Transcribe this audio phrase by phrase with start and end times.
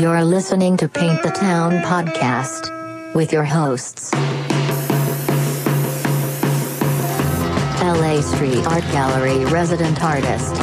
[0.00, 4.10] You're listening to Paint the Town podcast with your hosts.
[7.82, 10.54] LA Street Art Gallery resident artist,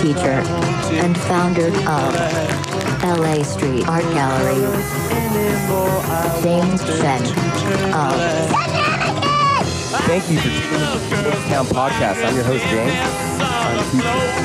[0.00, 0.40] teacher,
[0.96, 2.14] and founder of
[3.04, 4.62] LA Street Art Gallery,
[6.42, 7.22] James Shen
[7.92, 8.16] of
[10.06, 12.24] Thank you for tuning in to the Town podcast.
[12.26, 13.35] I'm your host, James.
[13.94, 14.00] I'm.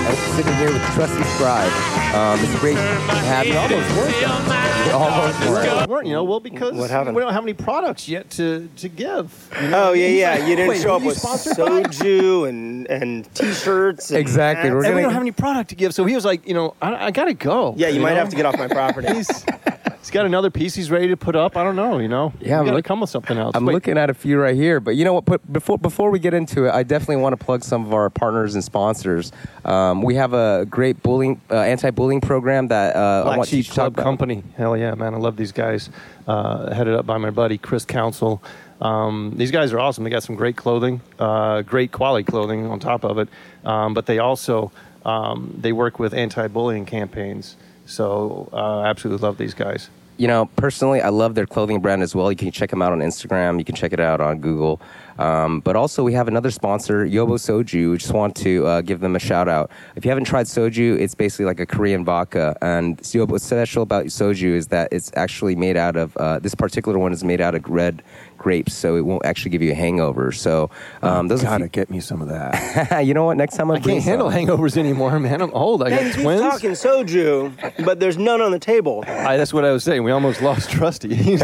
[0.07, 1.71] I'm sitting here with Trusty Scribe.
[2.13, 3.55] Um, it's great to have you.
[3.57, 4.21] Almost worked.
[4.21, 5.89] You almost worked.
[5.89, 9.49] weren't, you know, well, because What we don't have any products yet to, to give.
[9.61, 9.89] you know?
[9.89, 10.37] Oh yeah, yeah.
[10.47, 14.11] You didn't Wait, show up with soju and and t-shirts.
[14.11, 16.47] And Exactly, we're And gonna- don't have any product to give, so he was like,
[16.47, 17.73] you know, I, I gotta go.
[17.77, 18.15] Yeah, you, might know?
[18.17, 19.07] have to get off my property.
[20.11, 21.55] Got another piece he's ready to put up.
[21.55, 22.33] I don't know, you know.
[22.41, 23.55] Yeah, I'm look- come with something else.
[23.55, 25.23] I'm Wait, looking at a few right here, but you know what?
[25.23, 28.09] But before before we get into it, I definitely want to plug some of our
[28.09, 29.31] partners and sponsors.
[29.63, 33.65] Um, we have a great bullying uh, anti-bullying program that uh, I Black want Sheep
[33.67, 33.95] to Club.
[33.95, 34.43] Company.
[34.57, 35.13] Hell yeah, man!
[35.13, 35.89] I love these guys.
[36.27, 38.43] Uh, headed up by my buddy Chris Council.
[38.81, 40.03] Um, these guys are awesome.
[40.03, 43.29] They got some great clothing, uh, great quality clothing on top of it.
[43.63, 44.73] Um, but they also
[45.05, 47.55] um, they work with anti-bullying campaigns.
[47.85, 49.89] So uh, absolutely love these guys.
[50.21, 52.31] You know, personally, I love their clothing brand as well.
[52.31, 53.57] You can check them out on Instagram.
[53.57, 54.79] You can check it out on Google.
[55.17, 57.89] Um, but also, we have another sponsor, Yobo Soju.
[57.89, 59.71] We just want to uh, give them a shout out.
[59.95, 62.55] If you haven't tried soju, it's basically like a Korean vodka.
[62.61, 66.99] And what's special about soju is that it's actually made out of, uh, this particular
[66.99, 68.03] one is made out of red
[68.41, 70.31] grapes, so it won't actually give you a hangover.
[70.31, 70.69] So,
[71.03, 73.05] um, those are Gotta few- get me some of that.
[73.05, 73.37] you know what?
[73.37, 74.39] Next time I'll I can't handle some.
[74.47, 75.41] hangovers anymore, man.
[75.41, 75.83] I'm old.
[75.83, 76.41] I got Hey, he's twins.
[76.41, 79.03] talking soju, but there's none on the table.
[79.07, 80.03] I, that's what I was saying.
[80.03, 81.09] We almost lost Trusty.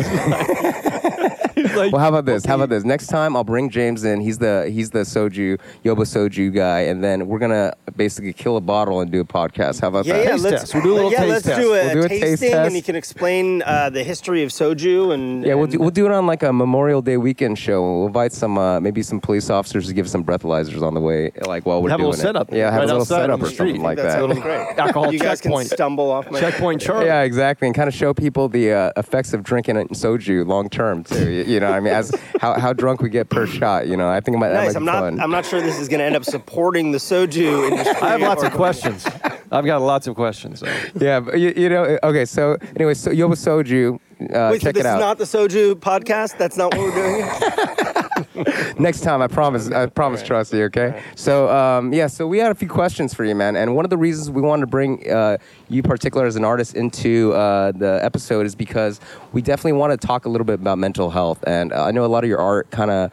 [1.77, 2.45] He's like, Well, how about this?
[2.45, 2.83] How about this?
[2.83, 4.21] Next time I'll bring James in.
[4.21, 8.61] He's the he's the soju Yobo soju guy, and then we're gonna basically kill a
[8.61, 9.81] bottle and do a podcast.
[9.81, 10.23] How about Yeah, that?
[10.25, 10.31] yeah.
[10.31, 10.73] Taste Let's test.
[10.73, 11.61] We'll do a little yeah, taste let's test.
[11.61, 12.67] do a, We'll do a taste tasting, test.
[12.67, 16.05] and you can explain uh, the history of soju and Yeah, we'll do, we'll do
[16.05, 17.81] it on like a Memorial Day weekend show.
[17.81, 21.31] We'll invite some uh, maybe some police officers to give some breathalyzers on the way,
[21.45, 22.57] like while we're Have a doing little setup it.
[22.57, 24.23] Yeah, have right a little setup or something like That's that.
[24.23, 24.77] a little great.
[24.77, 25.69] Alcohol you guys checkpoint.
[25.69, 27.05] can stumble off my Checkpoint Charlie.
[27.07, 31.03] Yeah, exactly, and kind of show people the uh, effects of drinking soju long term
[31.03, 31.29] too.
[31.31, 32.11] You, you know, I mean, as
[32.41, 33.87] how, how drunk we get per shot.
[33.87, 34.73] You know, I think it might, that Nice.
[34.73, 34.99] might I'm be not.
[35.01, 35.19] fun.
[35.19, 37.95] I'm not sure this is going to end up supporting the soju industry.
[38.01, 39.05] I have lots of questions.
[39.51, 40.59] I've got lots of questions.
[40.59, 40.67] So.
[40.99, 42.25] yeah, but you, you know, okay.
[42.25, 43.95] So anyway, so Yobo soju.
[44.19, 44.95] Uh, Wait, so check this it out.
[44.97, 46.37] is not the soju podcast.
[46.37, 47.93] That's not what we're doing.
[48.79, 49.69] Next time, I promise.
[49.69, 50.63] I promise, Trusty.
[50.63, 51.01] Okay.
[51.15, 52.07] So, um, yeah.
[52.07, 53.55] So we had a few questions for you, man.
[53.55, 55.37] And one of the reasons we wanted to bring uh,
[55.69, 58.99] you, particular as an artist, into uh, the episode is because
[59.33, 61.43] we definitely want to talk a little bit about mental health.
[61.47, 63.11] And uh, I know a lot of your art kind of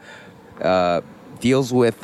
[0.61, 1.01] uh,
[1.39, 2.03] deals with.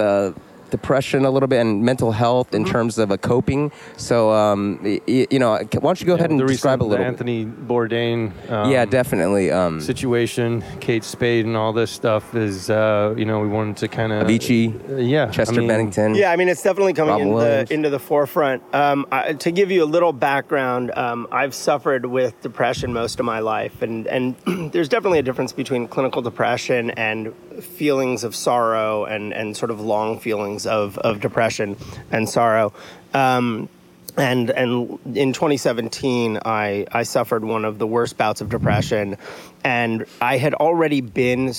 [0.71, 3.71] Depression a little bit and mental health in terms of a coping.
[3.97, 6.85] So, um, y- y- you know, why don't you go ahead and the describe a
[6.85, 7.05] recent little?
[7.05, 8.31] Anthony Bourdain.
[8.49, 9.51] Um, yeah, definitely.
[9.51, 13.87] Um, Situation, Kate Spade, and all this stuff is, uh, you know, we wanted to
[13.87, 16.15] kind of Avicii, yeah, Chester I mean, Bennington.
[16.15, 17.69] Yeah, I mean, it's definitely coming Robin into Williams.
[17.69, 18.63] the, into the forefront.
[18.73, 23.25] Um, I, to give you a little background, um, I've suffered with depression most of
[23.25, 24.35] my life, and and
[24.71, 29.79] there's definitely a difference between clinical depression and feelings of sorrow and and sort of
[29.81, 31.77] long feelings of of depression
[32.11, 32.73] and sorrow.
[33.13, 33.69] Um,
[34.17, 39.17] and and in 2017 I I suffered one of the worst bouts of depression
[39.63, 41.53] and I had already been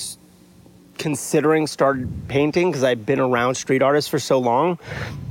[0.99, 4.79] considering started painting because I'd been around street artists for so long,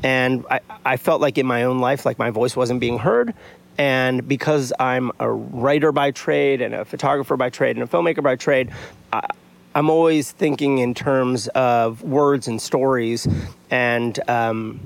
[0.04, 3.34] and I, I felt like in my own life, like my voice wasn't being heard.
[3.78, 8.22] And because I'm a writer by trade and a photographer by trade and a filmmaker
[8.22, 8.72] by trade,
[9.14, 9.26] I,
[9.74, 13.28] I'm always thinking in terms of words and stories,
[13.70, 14.80] and um,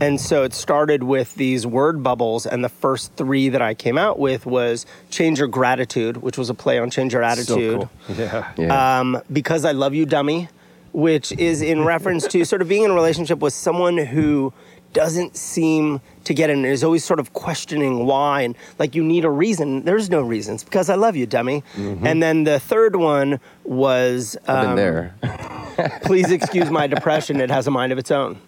[0.00, 3.96] and so it started with these word bubbles, and the first three that I came
[3.96, 7.88] out with was "Change Your Gratitude," which was a play on "Change Your So Attitude."
[8.08, 8.16] cool.
[8.16, 8.52] Yeah.
[8.56, 9.00] Yeah.
[9.00, 10.48] um, because I love you, dummy,
[10.92, 14.52] which is in reference to sort of being in a relationship with someone who
[14.96, 19.04] doesn't seem to get it and is always sort of questioning why and like you
[19.04, 19.84] need a reason.
[19.84, 21.62] There's no reasons because I love you, dummy.
[21.76, 25.14] And then the third one was I've been um, there.
[26.04, 27.38] please excuse my depression.
[27.40, 28.38] It has a mind of its own.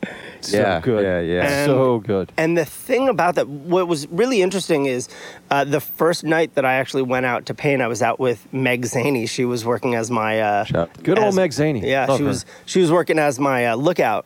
[0.40, 1.02] So Yeah, good.
[1.04, 1.48] yeah, yeah.
[1.48, 2.32] And- so good.
[2.36, 5.08] And the thing about that, what was really interesting is
[5.50, 8.50] uh, the first night that I actually went out to paint, I was out with
[8.52, 9.28] Meg Zaney.
[9.28, 10.64] She was working as my uh,
[11.02, 11.82] Good old as- Meg Zaney.
[11.82, 12.28] Yeah, Love she her.
[12.28, 14.24] was she was working as my uh, lookout,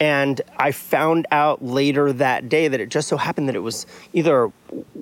[0.00, 3.86] and I found out later that day that it just so happened that it was
[4.14, 4.50] either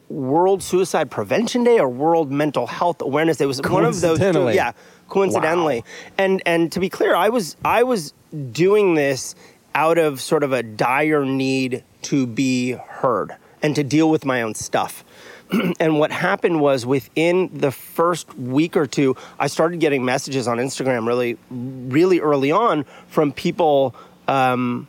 [0.08, 3.44] World Suicide Prevention Day or World Mental Health Awareness Day.
[3.44, 4.18] It was one of those.
[4.18, 4.54] two- Coincidentally.
[4.56, 4.72] Yeah,
[5.08, 5.76] coincidentally.
[5.80, 6.12] Wow.
[6.18, 8.12] And and to be clear, I was I was
[8.52, 9.34] doing this
[9.74, 14.42] out of sort of a dire need to be heard and to deal with my
[14.42, 15.04] own stuff.
[15.80, 20.58] and what happened was within the first week or two, I started getting messages on
[20.58, 23.94] Instagram really, really early on from people
[24.28, 24.86] um,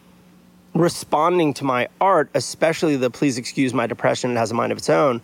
[0.76, 4.78] responding to my art, especially the "Please excuse my depression; it has a mind of
[4.78, 5.22] its own."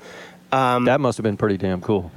[0.85, 2.11] that must have been pretty damn cool.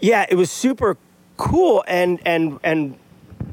[0.00, 0.96] yeah, it was super
[1.36, 2.96] cool and and and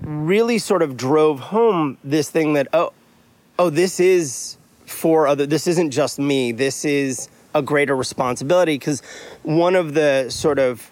[0.04, 2.92] really sort of drove home this thing that oh
[3.58, 9.02] oh this is for other this isn't just me this is a greater responsibility because
[9.44, 10.92] one of the sort of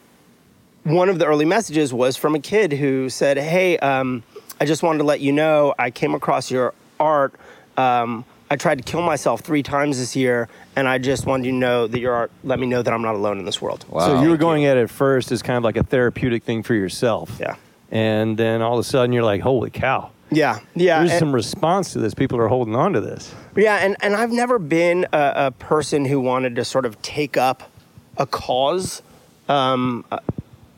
[0.83, 4.23] one of the early messages was from a kid who said hey um,
[4.59, 7.33] i just wanted to let you know i came across your art
[7.77, 11.51] um, i tried to kill myself three times this year and i just wanted you
[11.51, 13.85] to know that your art let me know that i'm not alone in this world
[13.89, 13.99] Wow.
[13.99, 16.63] So you were Thank going at it first as kind of like a therapeutic thing
[16.63, 17.37] for yourself.
[17.39, 17.55] Yeah.
[17.91, 20.11] And then all of a sudden you're like, holy cow.
[20.31, 22.13] yeah yeah There's and- some response to this.
[22.13, 23.33] People are holding on to this.
[23.55, 27.35] Yeah, and, and I've never been a, a person who wanted to sort of take
[27.35, 27.71] up
[28.15, 29.01] a cause,
[29.49, 30.05] um,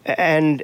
[0.06, 0.64] and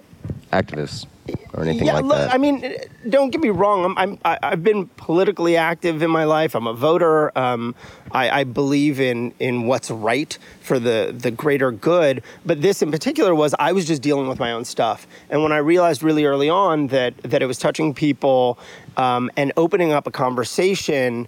[0.54, 1.06] Activists
[1.54, 2.34] or anything yeah, like look, that.
[2.34, 2.76] I mean,
[3.10, 3.86] don't get me wrong.
[3.86, 6.56] I'm, I'm I- I've been politically active in my life.
[6.56, 7.38] I'm a voter.
[7.38, 7.76] Um,
[8.12, 12.24] I, I believe in in what's right for the the greater good.
[12.46, 15.52] But this in particular was I was just dealing with my own stuff, and when
[15.52, 18.60] I realized really early on that that it was touching people
[18.96, 21.28] um, and opening up a conversation,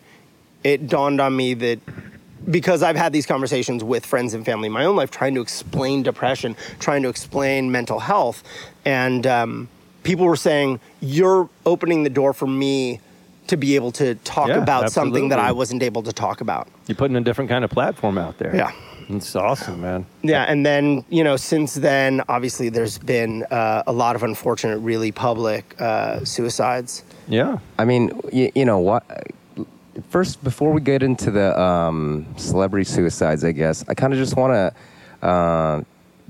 [0.63, 1.79] it dawned on me that
[2.49, 5.41] because I've had these conversations with friends and family in my own life, trying to
[5.41, 8.43] explain depression, trying to explain mental health,
[8.85, 9.67] and um,
[10.03, 12.99] people were saying, "You're opening the door for me
[13.47, 15.39] to be able to talk Yeah, about something that.
[15.39, 18.55] I wasn't able to talk about." You're putting a different kind of platform out there.
[18.55, 18.71] Yeah.
[19.11, 20.05] It's awesome, man.
[20.21, 24.77] Yeah, and then you know, since then, obviously, there's been uh, a lot of unfortunate,
[24.79, 27.03] really public uh, suicides.
[27.27, 27.57] Yeah.
[27.79, 29.03] I mean, you, you know what?
[30.09, 34.35] First, before we get into the um, celebrity suicides, I guess I kind of just
[34.37, 35.27] want to.
[35.27, 35.81] Uh,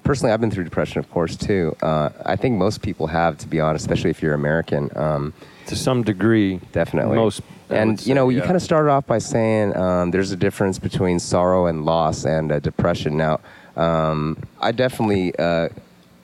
[0.03, 1.75] personally, I've been through depression, of course, too.
[1.81, 4.89] Uh, I think most people have, to be honest, especially if you're American.
[4.95, 5.33] Um,
[5.67, 6.59] To some degree.
[6.71, 7.15] definitely.
[7.15, 7.41] Most.
[7.69, 10.31] I and would you know, say, you kind of started off by saying um, there's
[10.31, 13.15] a difference between sorrow and loss and uh, depression.
[13.15, 13.39] Now,
[13.75, 15.69] um, I definitely uh,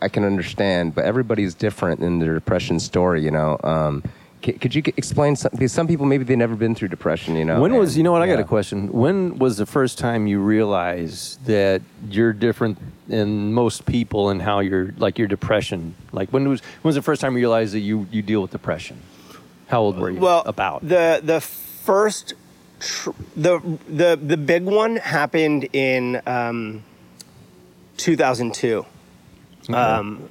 [0.01, 3.23] I can understand, but everybody's different in their depression story.
[3.23, 4.03] You know, um,
[4.45, 5.57] c- could you g- explain something?
[5.57, 7.35] Because some people maybe they've never been through depression.
[7.35, 8.91] You know, When was and- you know what I got a question?
[8.91, 12.77] When was the first time you realized that you're different
[13.07, 15.95] than most people and how you're like your depression?
[16.11, 18.51] Like when was when was the first time you realized that you you deal with
[18.51, 18.97] depression?
[19.67, 20.19] How old were you?
[20.19, 22.33] Well, about the the first
[22.79, 23.59] tr- the
[23.89, 26.83] the the big one happened in um,
[27.97, 28.85] 2002.
[29.73, 30.29] Um,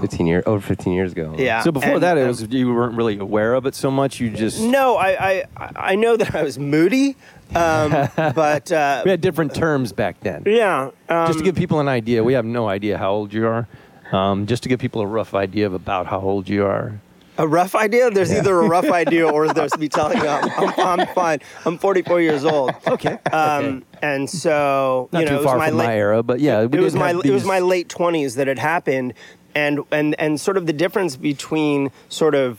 [0.00, 1.34] 15 years over 15 years ago.
[1.38, 1.62] yeah.
[1.62, 4.20] So before and, that, it um, was you weren't really aware of it so much.
[4.20, 7.16] You just No, I, I I know that I was moody,
[7.54, 10.42] um, but uh, we had different terms back then.
[10.46, 13.46] yeah, um, just to give people an idea, we have no idea how old you
[13.46, 13.66] are.
[14.12, 17.00] Um, just to give people a rough idea of about how old you are.
[17.38, 18.10] A rough idea.
[18.10, 21.40] There's either a rough idea or there's me telling you I'm, I'm, I'm fine.
[21.64, 22.72] I'm 44 years old.
[22.86, 23.18] Okay.
[23.32, 26.22] Um, and so Not you know, too it was far my from late- my era,
[26.22, 29.14] but yeah, it was my it was my late 20s that it happened,
[29.54, 32.58] and and and sort of the difference between sort of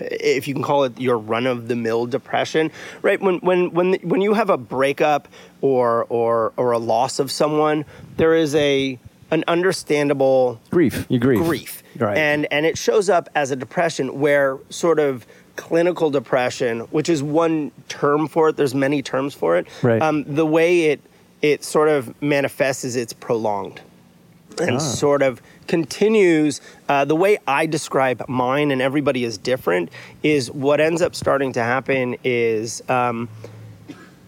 [0.00, 2.70] if you can call it your run of the mill depression,
[3.02, 3.20] right?
[3.20, 5.26] When when when when you have a breakup
[5.60, 7.84] or or or a loss of someone,
[8.16, 8.98] there is a
[9.30, 11.06] an understandable grief.
[11.08, 11.40] You grieve.
[11.44, 11.82] grief.
[11.98, 12.16] Right.
[12.16, 17.22] And and it shows up as a depression where sort of clinical depression, which is
[17.22, 19.66] one term for it, there's many terms for it.
[19.82, 20.00] Right.
[20.00, 21.00] Um, the way it
[21.42, 23.80] it sort of manifests is it's prolonged
[24.60, 24.78] and Ah.
[24.78, 26.60] sort of continues.
[26.88, 29.90] Uh, the way I describe mine, and everybody is different,
[30.22, 33.28] is what ends up starting to happen is um,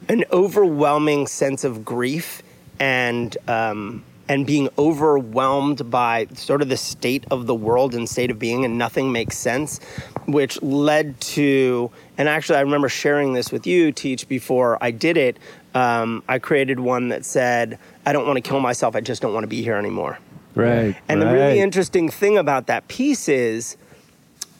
[0.08, 2.42] an overwhelming sense of grief
[2.78, 8.30] and um, and being overwhelmed by sort of the state of the world and state
[8.30, 9.80] of being, and nothing makes sense,
[10.26, 11.90] which led to.
[12.16, 15.36] And actually, I remember sharing this with you, Teach, before I did it.
[15.74, 18.94] Um, I created one that said, "I don't want to kill myself.
[18.94, 20.20] I just don't want to be here anymore."
[20.54, 20.94] Right.
[21.08, 23.76] And the really interesting thing about that piece is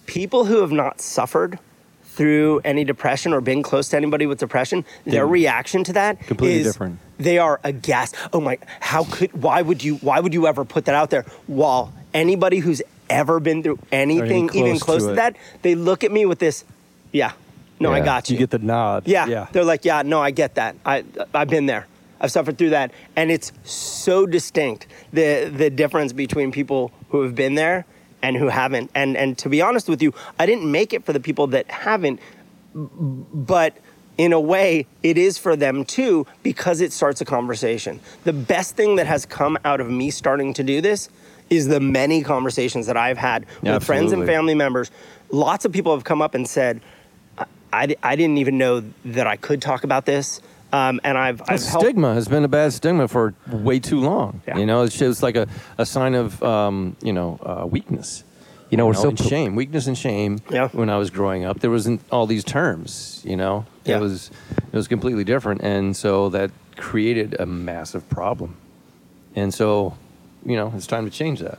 [0.07, 1.61] people who have not suffered
[2.03, 6.59] through any depression or been close to anybody with depression, their reaction to that Completely
[6.59, 6.99] is different.
[7.21, 8.17] They are aghast.
[8.33, 11.25] Oh my, how could why would you why would you ever put that out there?
[11.47, 16.03] While anybody who's ever been through anything even close close to to, that, they look
[16.03, 16.65] at me with this,
[17.13, 17.33] yeah.
[17.79, 18.35] No, I got you.
[18.35, 19.07] You get the nod.
[19.07, 19.27] Yeah.
[19.27, 19.47] Yeah.
[19.53, 20.77] They're like, yeah, no, I get that.
[20.85, 21.87] I I've been there.
[22.21, 22.93] I've suffered through that.
[23.17, 27.87] And it's so distinct the the difference between people who have been there
[28.23, 28.91] and who haven't.
[28.95, 31.71] And and to be honest with you, I didn't make it for the people that
[31.71, 32.21] haven't
[32.75, 33.77] but
[34.21, 38.01] in a way, it is for them too because it starts a conversation.
[38.25, 41.09] The best thing that has come out of me starting to do this
[41.49, 44.91] is the many conversations that I've had Yeah, with friends and family members.
[45.31, 46.83] Lots of people have come up and said,
[47.39, 50.43] I, I, I didn't even know that I could talk about this.
[50.71, 54.43] Um, and I've, I've stigma has been a bad stigma for way too long.
[54.47, 54.59] Yeah.
[54.59, 55.49] You know, it's just like a,
[55.79, 58.23] a sign of um, you know uh, weakness.
[58.71, 60.39] You know, we're so shame, weakness and shame.
[60.49, 60.69] Yeah.
[60.69, 63.21] When I was growing up, there wasn't all these terms.
[63.27, 63.97] You know, Yeah.
[63.97, 64.31] it was
[64.73, 68.57] it was completely different, and so that created a massive problem.
[69.37, 69.97] And so,
[70.45, 71.59] you know, it's time to change that.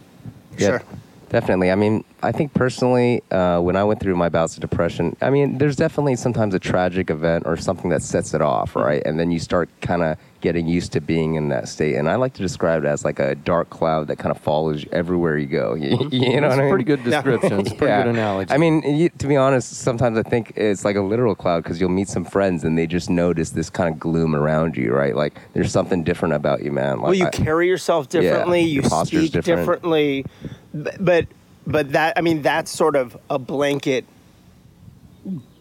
[0.58, 0.84] Yeah, Sure.
[1.32, 1.72] Definitely.
[1.72, 5.30] I mean, I think personally, uh, when I went through my bouts of depression, I
[5.30, 9.02] mean, there's definitely sometimes a tragic event or something that sets it off, right?
[9.06, 11.96] And then you start kind of getting used to being in that state.
[11.96, 14.84] And I like to describe it as like a dark cloud that kind of follows
[14.84, 15.74] you everywhere you go.
[15.82, 16.70] You, you know It's what I a mean?
[16.70, 17.60] pretty good description.
[17.62, 18.04] It's pretty Yeah.
[18.04, 18.52] good analogy.
[18.52, 21.80] I mean, you, to be honest, sometimes I think it's like a literal cloud because
[21.80, 25.16] you'll meet some friends and they just notice this kind of gloom around you, right?
[25.16, 26.98] Like there's something different about you, man.
[26.98, 28.62] Like, well, you I- carry yourself differently.
[28.62, 29.60] Yeah, you your speak different.
[29.60, 30.26] differently.
[30.74, 31.28] But
[31.68, 34.06] but that I mean that's sort of a blanket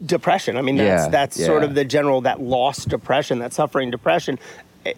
[0.05, 0.57] depression.
[0.57, 4.39] I mean that's Yeah, that's sort of the general that lost depression, that suffering depression.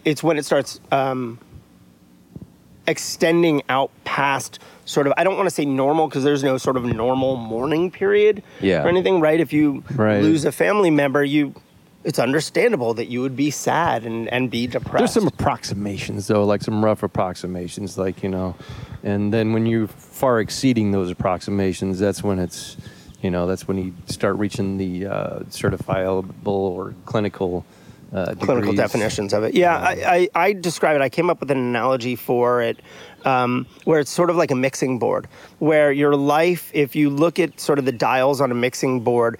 [0.04, 1.38] It's when it starts um,
[2.87, 6.76] extending out past sort of I don't want to say normal because there's no sort
[6.76, 8.85] of normal mourning period Yeah.
[8.85, 9.40] or anything, right?
[9.40, 10.23] If you Right.
[10.23, 11.54] lose a family member, you
[12.04, 14.99] it's understandable that you would be sad and, and be depressed.
[14.99, 18.56] There's some approximations though, like some rough approximations, like you know,
[19.02, 22.76] and then when you're far exceeding those approximations, that's when it's,
[23.21, 27.64] you know, that's when you start reaching the uh, certifiable or clinical.
[28.12, 29.54] Uh, clinical definitions of it.
[29.54, 31.00] Yeah, I, I, I describe it.
[31.00, 32.78] I came up with an analogy for it
[33.25, 35.28] um, where it's sort of like a mixing board,
[35.61, 39.38] where your life, if you look at sort of the dials on a mixing board,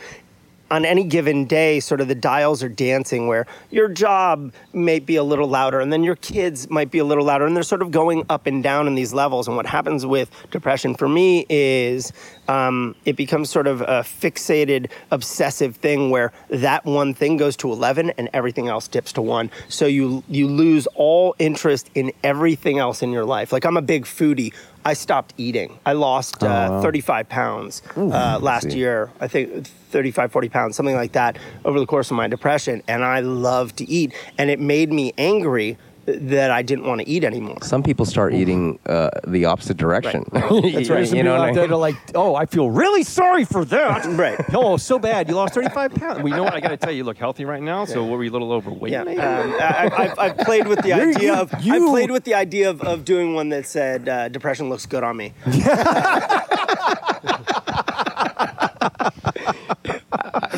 [0.73, 5.17] on any given day, sort of the dials are dancing where your job may be
[5.17, 7.83] a little louder and then your kids might be a little louder and they're sort
[7.83, 9.47] of going up and down in these levels.
[9.47, 12.11] And what happens with depression for me is
[12.49, 17.71] um, it becomes sort of a fixated, obsessive thing where that one thing goes to
[17.71, 19.51] 11 and everything else dips to one.
[19.69, 23.53] So you, you lose all interest in everything else in your life.
[23.53, 24.55] Like I'm a big foodie.
[24.85, 25.79] I stopped eating.
[25.87, 26.83] I lost uh, wow.
[26.83, 28.79] 35 pounds uh, last see.
[28.79, 29.11] year.
[29.21, 32.83] I think 35, 40 pounds, something like that, over the course of my depression.
[32.89, 34.13] And I love to eat.
[34.39, 37.59] And it made me angry that I didn't want to eat anymore.
[37.63, 40.25] Some people start eating uh, the opposite direction.
[40.33, 40.73] That's right.
[40.87, 41.71] There's some you know people what I out there mean?
[41.71, 44.07] that are like, oh, I feel really sorry for that.
[44.13, 44.39] Right.
[44.55, 45.29] Oh, so bad.
[45.29, 46.19] You lost 35 pounds.
[46.19, 46.55] Well, you know what?
[46.55, 47.85] I got to tell you, you look healthy right now.
[47.85, 48.93] So were we a little overweight?
[48.93, 49.21] Yeah, maybe?
[49.21, 52.35] um, I, I've, I've played with the You're- idea you- of I played with the
[52.35, 55.33] idea of, of doing one that said uh, depression looks good on me.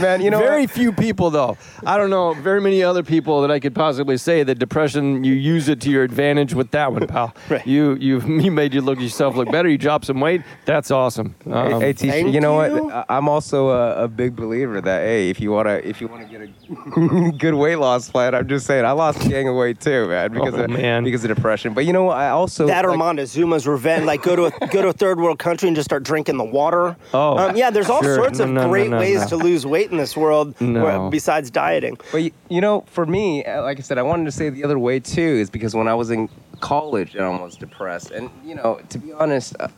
[0.01, 0.71] Man, you know very what?
[0.71, 1.57] few people, though.
[1.87, 5.23] I don't know very many other people that I could possibly say that depression.
[5.25, 7.35] You use it to your advantage with that one, pal.
[7.49, 7.67] Right.
[7.67, 9.69] You you you made you look yourself look better.
[9.69, 10.43] You dropped some weight.
[10.65, 11.35] That's awesome.
[11.47, 12.85] Um, hey, Tisha, thank you know you.
[12.85, 12.93] what?
[12.95, 16.25] I- I'm also a, a big believer that hey, if you wanna if you wanna
[16.25, 19.81] get a good weight loss plan, I'm just saying I lost a gang of weight
[19.81, 21.05] too, man, because Oh, of man.
[21.05, 21.75] because of depression.
[21.75, 22.17] But you know what?
[22.17, 25.21] I also That or like- Montezuma's revenge, like go to a, go to a third
[25.21, 26.97] world country and just start drinking the water.
[27.13, 27.71] Oh, um, yeah.
[27.71, 28.15] There's all sure.
[28.17, 29.27] sorts of no, no, great no, ways no.
[29.29, 30.83] to lose weight in this world, No.
[30.85, 31.97] where, besides dieting.
[32.13, 34.65] But y- you know, for me, uh, like I said, I wanted to say the
[34.65, 36.29] other way too, is because when I was in
[36.61, 39.57] college, I was depressed, and you know, to be honest.
[39.59, 39.69] Uh,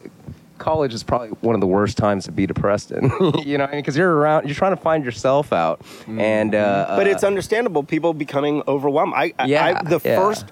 [0.58, 3.12] College is probably one of the worst times to be depressed in,
[3.44, 7.10] you know, because you're around, you're trying to find yourself out, and uh, But uh,
[7.10, 7.82] it's understandable.
[7.82, 9.12] People becoming overwhelmed.
[9.14, 10.16] I, I- Yeah, I, the yeah.
[10.16, 10.46] first,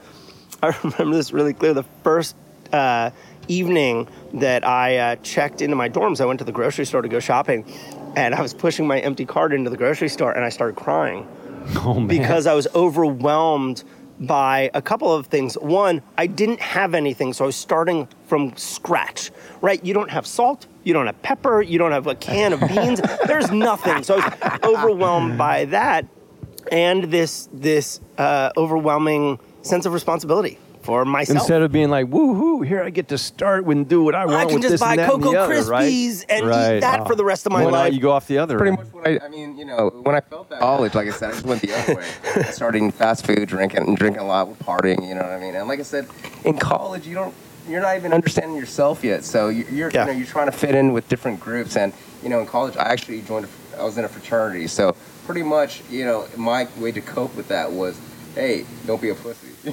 [0.63, 1.73] I remember this really clear.
[1.73, 2.37] The first
[2.71, 3.13] uh,
[3.49, 7.09] evening that I uh, checked into my dorms, I went to the grocery store to
[7.09, 7.65] go shopping,
[8.17, 11.29] and I was pushing my empty cart into the grocery store, and I started crying
[11.77, 12.07] oh man.
[12.07, 13.85] because I was overwhelmed
[14.21, 15.55] by a couple of things.
[15.59, 19.31] One, I didn't have anything, so I was starting from scratch,
[19.61, 19.85] right?
[19.85, 23.01] You don't have salt, you don't have pepper, you don't have a can of beans.
[23.27, 24.03] There's nothing.
[24.05, 26.07] So I was overwhelmed by that
[26.71, 31.39] and this this uh, overwhelming sense of responsibility for myself.
[31.39, 34.37] Instead of being like, woohoo, here I get to start and do what I want
[34.37, 35.91] I can with just this buy and that and Cocoa other, right?
[35.91, 36.77] Krispies and Right.
[36.77, 37.05] eat that Oh.
[37.07, 37.95] for the rest of my Why not life.
[37.95, 38.59] You go off the other.
[38.59, 38.79] pretty end?
[38.79, 41.31] much what I, I mean, you know, when I felt that college, like I said,
[41.31, 42.43] I just went the other way.
[42.51, 45.09] Starting fast food, drinking, and drinking a lot, partying.
[45.09, 45.55] You know what I mean?
[45.57, 46.07] And like I said,
[46.45, 47.35] in college, you don't,
[47.69, 49.25] you're not even understanding yourself yet.
[49.25, 50.07] So you- you're, Yeah.
[50.07, 51.77] you know, you're trying to fit in with different groups.
[51.77, 53.47] And you know, in college, I actually joined.
[53.47, 54.67] A, I was in a fraternity.
[54.69, 54.95] So
[55.27, 57.99] pretty much, you know, my way to cope with that was
[58.35, 59.49] hey, don't be a pussy.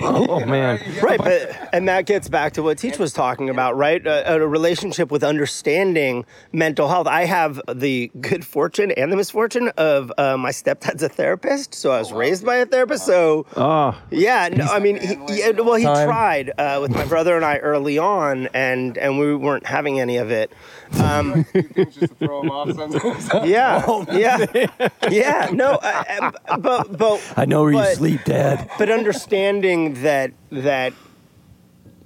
[0.00, 0.78] Oh man.
[1.02, 4.46] right but and that gets back to what teach was talking about right a, a
[4.46, 10.36] relationship with understanding mental health i have the good fortune and the misfortune of uh,
[10.36, 14.64] my stepdad's a therapist so i was raised by a therapist so Oh, yeah no,
[14.66, 16.06] i mean he, he, well he Time.
[16.06, 20.18] tried uh, with my brother and i early on and and we weren't having any
[20.18, 20.52] of it
[21.02, 23.30] um, just to throw him off sometimes.
[23.48, 28.70] yeah yeah yeah no uh, uh, but but I know where but- you sleep, Dad.
[28.78, 30.92] but understanding that that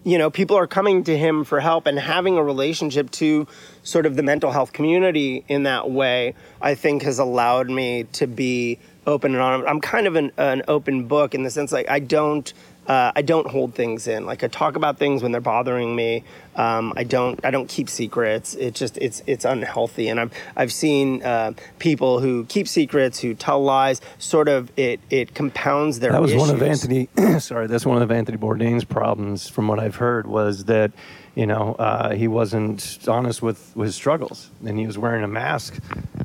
[0.04, 3.46] you know people are coming to him for help and having a relationship to
[3.82, 8.26] sort of the mental health community in that way i think has allowed me to
[8.26, 11.88] be open and honest i'm kind of an, an open book in the sense like
[11.88, 12.52] i don't
[12.86, 14.26] uh, I don't hold things in.
[14.26, 16.24] Like I talk about things when they're bothering me.
[16.56, 17.38] Um, I don't.
[17.44, 18.54] I don't keep secrets.
[18.54, 18.98] It's just.
[18.98, 19.22] It's.
[19.26, 20.08] It's unhealthy.
[20.08, 20.32] And I've.
[20.56, 24.00] I've seen uh, people who keep secrets, who tell lies.
[24.18, 24.70] Sort of.
[24.76, 25.00] It.
[25.10, 26.12] It compounds their.
[26.12, 26.62] That was one of.
[26.62, 27.08] Anthony.
[27.38, 30.92] sorry, that's one of Anthony Bourdain's problems, from what I've heard, was that
[31.34, 35.28] you know uh, he wasn't honest with, with his struggles, and he was wearing a
[35.28, 35.78] mask,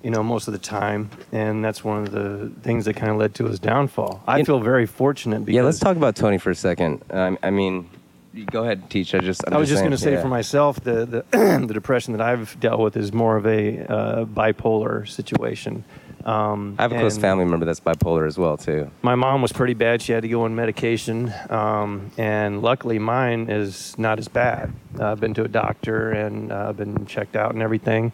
[0.03, 3.17] you know, most of the time, and that's one of the things that kind of
[3.17, 4.21] led to his downfall.
[4.27, 5.45] I You- feel very fortunate.
[5.45, 7.01] Because yeah, let's talk about Tony for a second.
[7.09, 7.96] Um, I mean, you
[8.45, 9.13] go ahead, teach.
[9.13, 9.43] I just.
[9.47, 10.21] I'm I was just going to say yeah.
[10.21, 11.25] for myself, the, the
[11.67, 15.83] the depression that I've dealt with is more of a uh, bipolar situation.
[16.25, 18.91] Um, I have a close family member that's bipolar as well too.
[19.01, 20.01] my mom was pretty bad.
[20.01, 24.73] She had to go on medication, um, and luckily mine is not as bad.
[24.99, 28.11] Uh, I've been to a doctor and uh, been checked out and everything.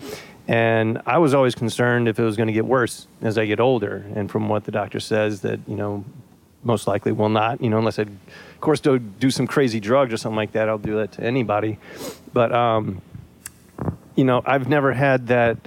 [0.47, 3.59] And I was always concerned if it was going to get worse as I get
[3.59, 4.05] older.
[4.13, 6.03] And from what the doctor says, that you know,
[6.63, 7.61] most likely will not.
[7.61, 10.69] You know, unless I, of course, do do some crazy drugs or something like that.
[10.69, 11.77] I'll do that to anybody.
[12.33, 13.01] But um,
[14.15, 15.57] you know, I've never had that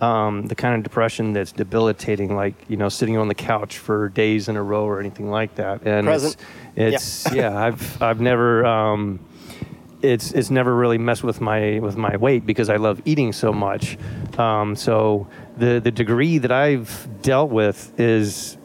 [0.00, 4.08] um, the kind of depression that's debilitating, like you know, sitting on the couch for
[4.08, 5.82] days in a row or anything like that.
[5.82, 6.36] And Present.
[6.76, 7.56] it's, it's yeah.
[7.64, 8.64] I've I've never.
[8.64, 9.20] Um,
[10.02, 13.52] it's it's never really messed with my with my weight because I love eating so
[13.52, 13.98] much.
[14.38, 15.28] Um, so
[15.58, 18.56] the the degree that I've dealt with is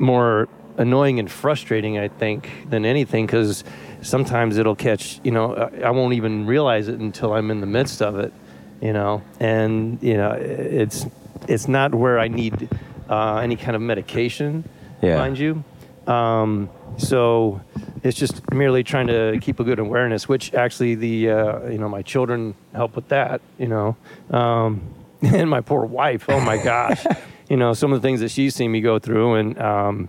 [0.00, 3.64] more annoying and frustrating, I think, than anything because
[4.02, 7.66] sometimes it'll catch, you know, I I won't even realize it until I'm in the
[7.66, 8.32] midst of it,
[8.80, 11.06] you know, and, you know, it's,
[11.48, 12.68] it's not where I need
[13.08, 14.64] uh, any kind of medication,
[15.02, 15.18] Yeah.
[15.18, 15.62] mind you.
[16.06, 17.60] Um, so
[18.02, 21.88] it's just merely trying to keep a good awareness, which actually the, uh, you know,
[21.88, 23.96] my children help with that, you know,
[24.30, 24.80] um,
[25.22, 27.04] and my poor wife, oh my gosh,
[27.48, 30.08] you know, some of the things that she's seen me go through and, um,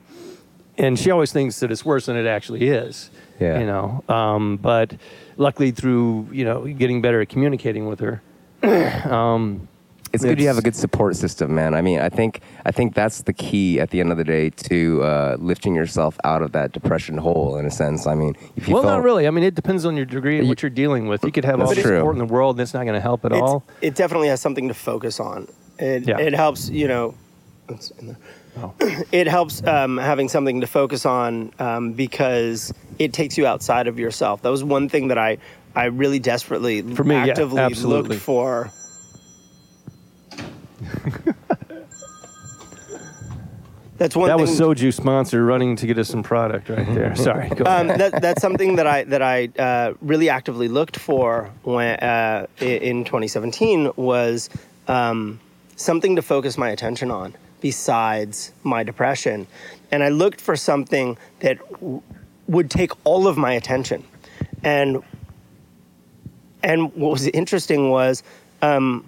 [0.77, 3.09] and she always thinks that it's worse than it actually is.
[3.39, 3.59] Yeah.
[3.59, 4.95] You know, um, but
[5.37, 8.21] luckily through you know getting better at communicating with her,
[9.11, 9.67] um,
[10.13, 11.73] It's good you have a good support system, man.
[11.73, 14.49] I mean, I think I think that's the key at the end of the day
[14.69, 17.57] to uh, lifting yourself out of that depression hole.
[17.57, 19.27] In a sense, I mean, if you well, felt, not really.
[19.27, 21.23] I mean, it depends on your degree and You- what you're dealing with.
[21.23, 21.97] You could have all That's the true.
[21.97, 23.63] support in the world, and it's not going to help at It's- all.
[23.81, 25.47] It definitely has something to focus on.
[25.79, 26.19] It, Yeah.
[26.19, 27.15] it helps, you know,
[27.67, 28.17] it's in there.
[28.57, 28.73] Oh.
[29.11, 33.99] it helps um, having something to focus on um, because it takes you outside of
[33.99, 34.41] yourself.
[34.41, 35.37] That was one thing that I,
[35.75, 38.09] I really desperately For me, actively absolutely.
[38.09, 38.71] looked for.
[43.97, 44.47] That's one That thing.
[44.47, 47.15] was Soju sponsor running to get us some product right there.
[47.17, 47.47] Sorry.
[47.49, 51.95] Go um, that, that's something that I that I uh, really actively looked for when
[51.99, 54.49] uh, in 2017 was
[54.87, 55.39] um,
[55.75, 59.47] something to focus my attention on besides my depression,
[59.89, 62.01] and I looked for something that w-
[62.47, 64.03] would take all of my attention,
[64.63, 65.01] and
[66.61, 68.21] and what was interesting was
[68.61, 69.05] um,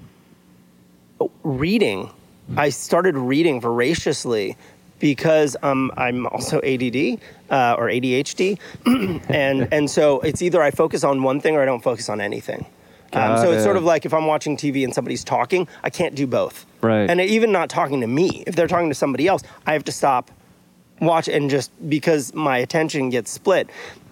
[1.43, 2.09] reading.
[2.55, 4.55] I started reading voraciously
[4.99, 8.57] because um, I'm also ADD uh, or ADHD,
[9.29, 12.21] and and so it's either I focus on one thing or I don't focus on
[12.21, 12.65] anything.
[13.13, 16.15] Um, so it's sort of like if I'm watching TV and somebody's talking, I can't
[16.15, 16.65] do both.
[16.81, 17.09] Right.
[17.09, 19.91] And even not talking to me, if they're talking to somebody else, I have to
[19.91, 20.31] stop,
[20.99, 23.69] watch, and just because my attention gets split,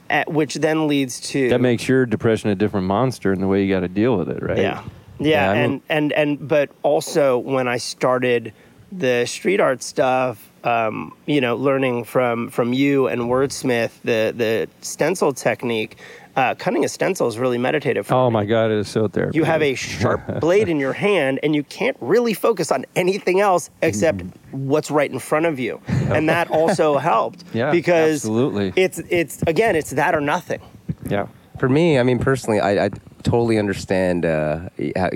[0.10, 3.64] at, which then leads to that makes your depression a different monster in the way
[3.64, 4.58] you got to deal with it, right?
[4.58, 4.84] yeah.
[5.20, 8.52] Yeah, Yeah, and, and and but also when I started
[8.92, 14.68] the street art stuff, um, you know, learning from from you and Wordsmith the the
[14.82, 15.98] stencil technique,
[16.36, 18.08] uh, cutting a stencil is really meditative.
[18.08, 18.34] For Oh me.
[18.34, 19.36] my God, it is so therapeutic.
[19.36, 23.40] You have a sharp blade in your hand, and you can't really focus on anything
[23.40, 24.68] else except Mm-hmm.
[24.68, 27.44] what's right in front of you, and that also helped.
[27.54, 28.74] Yeah, because absolutely.
[28.76, 30.62] It's it's again, it's that or nothing.
[31.08, 31.28] yeah.
[31.60, 32.90] for me, I mean, personally, I, I
[33.24, 35.10] totally understand uh, how,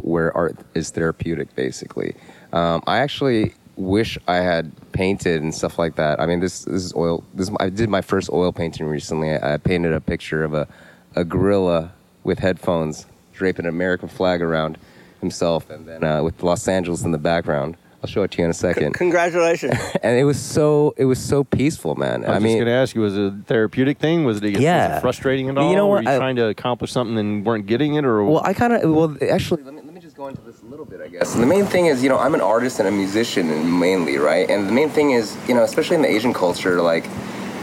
[0.00, 1.54] where art is therapeutic.
[1.54, 2.14] Basically,
[2.52, 6.20] um, I actually wish I had painted and stuff like that.
[6.20, 7.24] I mean, this, this is oil.
[7.34, 9.30] This I did my first oil painting recently.
[9.30, 10.68] I, I painted a picture of a,
[11.16, 11.92] a gorilla
[12.24, 14.78] with headphones, draping an American flag around
[15.20, 17.76] himself, and then uh, with Los Angeles in the background.
[18.04, 18.94] I'll show it to you in a second.
[18.94, 19.74] Congratulations.
[20.02, 22.24] and it was so it was so peaceful, man.
[22.24, 24.24] I was I mean, just going to ask you, was it a therapeutic thing?
[24.24, 24.88] Was it, Yeah.
[24.88, 25.64] was it frustrating at all?
[25.64, 25.76] You all?
[25.76, 26.04] know Were what?
[26.04, 28.04] you I- trying to accomplish something and weren't getting it?
[28.04, 30.60] Or Well, I kind of well, actually, let me let me just go into this
[30.61, 31.34] a little bit, I guess.
[31.34, 34.48] And the main thing is, you know, I'm an artist and a musician, mainly, right?
[34.48, 37.06] And the main thing is, you know, especially in the Asian culture, like,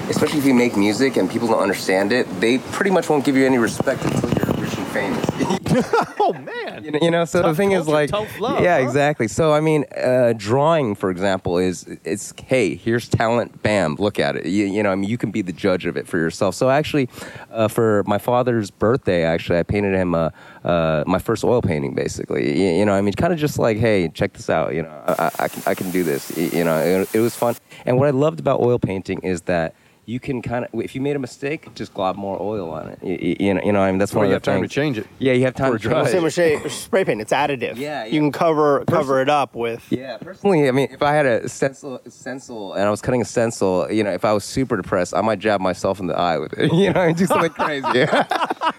[0.10, 3.36] especially if you make music and people don't understand it, they pretty much won't give
[3.36, 5.26] you any respect until you're rich and famous.
[6.20, 6.84] oh, man.
[6.84, 8.86] you know, you know, so the Tough thing is like love, yeah huh?
[8.86, 14.20] exactly so i mean uh, drawing for example is it's hey here's talent bam look
[14.20, 16.18] at it you, you know i mean you can be the judge of it for
[16.18, 17.10] yourself so actually
[17.52, 20.30] uh, for my father's birthday actually i painted him uh,
[20.64, 23.78] uh, my first oil painting basically you, you know i mean kind of just like
[23.78, 26.50] hey check this out you know i, I, I, can, I can do this you,
[26.60, 29.74] you know it, it was fun and what i loved about oil painting is that
[30.06, 32.98] you can kind of, if you made a mistake, just glob more oil on it.
[33.04, 34.56] You, you- you know, you know, I mean, that's Or one you of the have
[34.58, 35.06] time to change it.
[35.20, 36.12] Yeah, you have time Or to dry change it.
[36.14, 37.22] Same with shade, spray paint.
[37.22, 37.76] It's additive.
[37.78, 39.86] Yeah, You can cover cover it up with.
[39.92, 43.26] Yeah, personally, I mean, if I had a stencil, stencil, and I was cutting a
[43.26, 46.40] stencil, you know, if I was super depressed, I might jab myself in the eye
[46.40, 47.86] with it, you know, and do something crazy.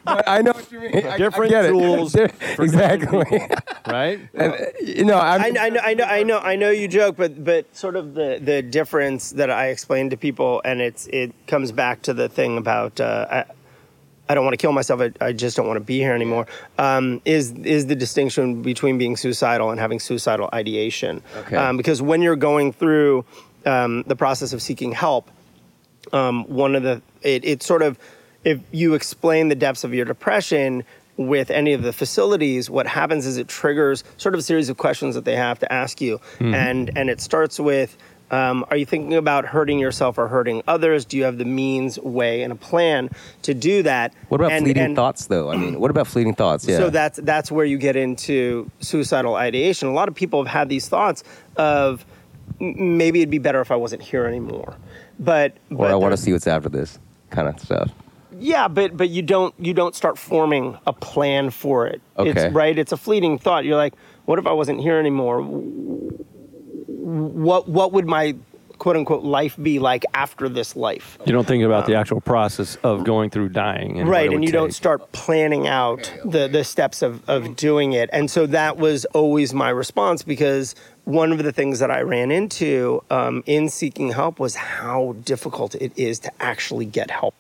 [0.05, 1.07] but I know what you mean.
[1.07, 3.49] I- I Different get tools Di- for exactly.
[3.87, 4.21] Right?
[4.35, 7.17] and, you know, I'm, I, I know, I know, I know, I know you joke,
[7.17, 11.33] but but sort of the the difference that I explain to people, and it's it
[11.47, 13.45] comes back to the thing about uh, I,
[14.29, 15.01] I don't want to kill myself.
[15.01, 16.47] I, I just don't want to be here anymore.
[16.79, 21.23] Um, is is the distinction between being suicidal and having suicidal ideation?
[21.37, 21.57] Okay.
[21.57, 23.25] Um, because when you're going through
[23.67, 25.31] um, the process of seeking help,
[26.13, 27.99] um, one of the it, it sort of
[28.45, 30.85] if you explain the depths of your depression
[31.17, 34.77] with any of the facilities what happens is it triggers sort of a series of
[34.79, 37.97] questions that they have to ask you and and it starts with
[38.31, 41.99] um, are you thinking about hurting yourself or hurting others do you have the means
[41.99, 43.11] way and a plan
[43.43, 45.51] to do that what about And- fleeting and- thoughts, though?
[45.51, 46.65] I mean, what about fleeting thoughts?
[46.65, 46.77] Yeah.
[46.79, 49.89] so that's that's where you get into suicidal ideation.
[49.89, 51.25] A lot of people have had these thoughts
[51.57, 52.07] of
[52.61, 54.77] maybe it'd be better if I wasn't here anymore.
[55.19, 56.99] But, or but I want to see what's after this
[57.31, 57.91] kind of stuff.
[58.41, 62.01] Yeah, but but you don't you don't start forming a plan for it.
[62.19, 62.31] Okay.
[62.31, 62.77] It's right.
[62.79, 63.65] It's a fleeting thought.
[63.65, 65.43] You're like, what if I wasn't here anymore?
[66.93, 68.37] What what would my
[68.79, 71.19] quote unquote life be like after this life?
[71.27, 74.01] You don't think about the actual process of going through dying.
[74.01, 78.11] And right and you don't start planning out the, the steps of, of doing it
[78.13, 80.75] and so that was always my response because
[81.05, 85.75] one of the things that i ran into um, in seeking help was how difficult
[85.75, 87.35] it is to actually get help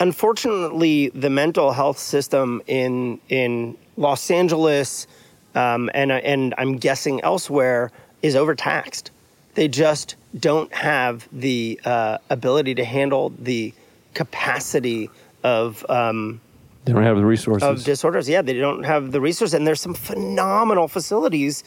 [0.00, 5.06] unfortunately the mental health system in in los angeles
[5.54, 7.90] um, and, and i'm guessing elsewhere
[8.22, 9.10] is overtaxed
[9.54, 13.74] they just don't have the uh, ability to handle the
[14.14, 15.10] capacity
[15.42, 16.40] of um,
[16.84, 17.68] They don't have the resources.
[17.68, 18.28] of disorders.
[18.28, 21.64] Yeah, they don't have the resources, and there's some phenomenal facilities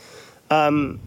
[0.50, 1.00] um,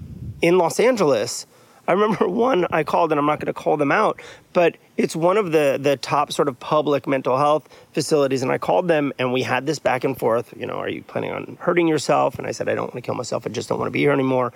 [0.42, 1.46] in Los Angeles.
[1.88, 4.20] I remember one I called, and I'm not going to call them out,
[4.52, 8.42] but it's one of the the top sort of public mental health facilities.
[8.42, 10.52] And I called them, and we had this back and forth.
[10.56, 12.38] You know, are you planning on hurting yourself?
[12.38, 13.46] And I said, I don't want to kill myself.
[13.46, 14.52] I just don't want to be here anymore.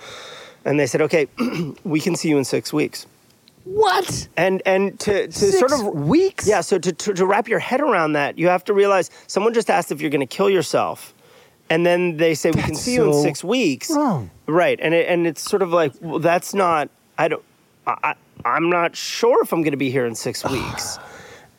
[0.64, 1.26] And they said, okay,
[1.85, 3.07] we can see you in six weeks.
[3.64, 4.29] What?
[4.37, 6.48] And and to to sort of weeks?
[6.48, 9.53] yeah, so to, to, to wrap your head around that, you have to realize someone
[9.53, 11.14] just asked if you're going to kill yourself.
[11.68, 13.90] And then they say, we can That's see you in six weeks.
[13.90, 14.31] wrong.
[14.46, 14.81] Right.
[14.83, 17.44] And, it, and it's sort of like, well, that's not, I don't,
[17.87, 20.98] I- I'm not sure if I'm going to be here in six weeks.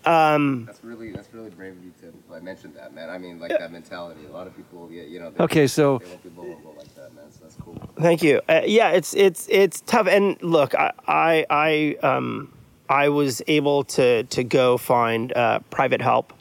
[0.04, 3.10] That's really that's really brave of you to like, mention that, man.
[3.10, 4.22] I mean, like that mentality.
[4.28, 5.30] A lot of people, yeah, you know.
[5.32, 7.26] They, Okay, so- they won't be vulnerable like that, man.
[7.32, 7.76] So that's cool.
[8.00, 8.42] Thank you.
[8.50, 10.08] Uh, yeah, it's it's it's tough.
[10.08, 12.52] And look, I I, I um
[12.90, 16.34] I was able to to go find uh, private help,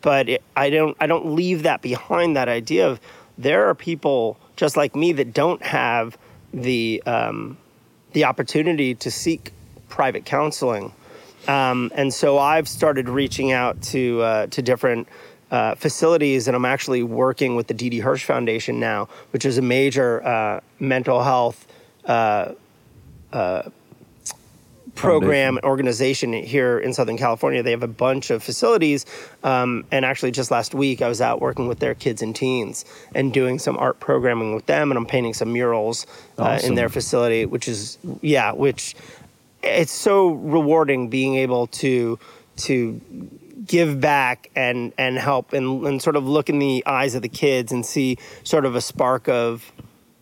[0.00, 2.36] but it, I don't I don't leave that behind.
[2.36, 2.98] That idea of
[3.36, 6.16] there are people just like me that don't have
[6.52, 7.58] the um,
[8.12, 9.52] the opportunity to seek
[9.92, 10.90] private counseling.
[11.46, 15.06] Um, and so I've started reaching out to uh, to different
[15.50, 19.62] uh, facilities, and I'm actually working with the Didi Hirsch Foundation now, which is a
[19.62, 21.66] major uh, mental health
[22.06, 22.52] uh,
[23.34, 23.62] uh,
[24.94, 27.62] program and organization here in Southern California.
[27.62, 29.04] They have a bunch of facilities,
[29.44, 32.86] um, and actually just last week I was out working with their kids and teens
[33.14, 36.06] and doing some art programming with them, and I'm painting some murals
[36.38, 38.94] uh, in their facility, which is yeah, which
[39.62, 42.18] it's so rewarding being able to
[42.56, 43.00] to
[43.66, 47.28] give back and and help and, and sort of look in the eyes of the
[47.28, 49.72] kids and see sort of a spark of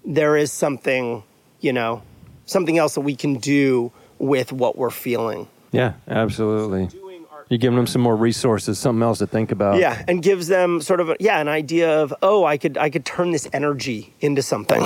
[0.05, 1.23] there is something
[1.61, 2.03] you know
[2.47, 5.49] something else that we can do with what we're feeling.
[5.73, 6.89] Yeah, absolutely.
[7.49, 9.79] You're giving them some more resources, something else to think about.
[9.79, 12.91] Yeah, and gives them sort of a, yeah an idea of oh I could I
[12.91, 14.83] could turn this energy into something.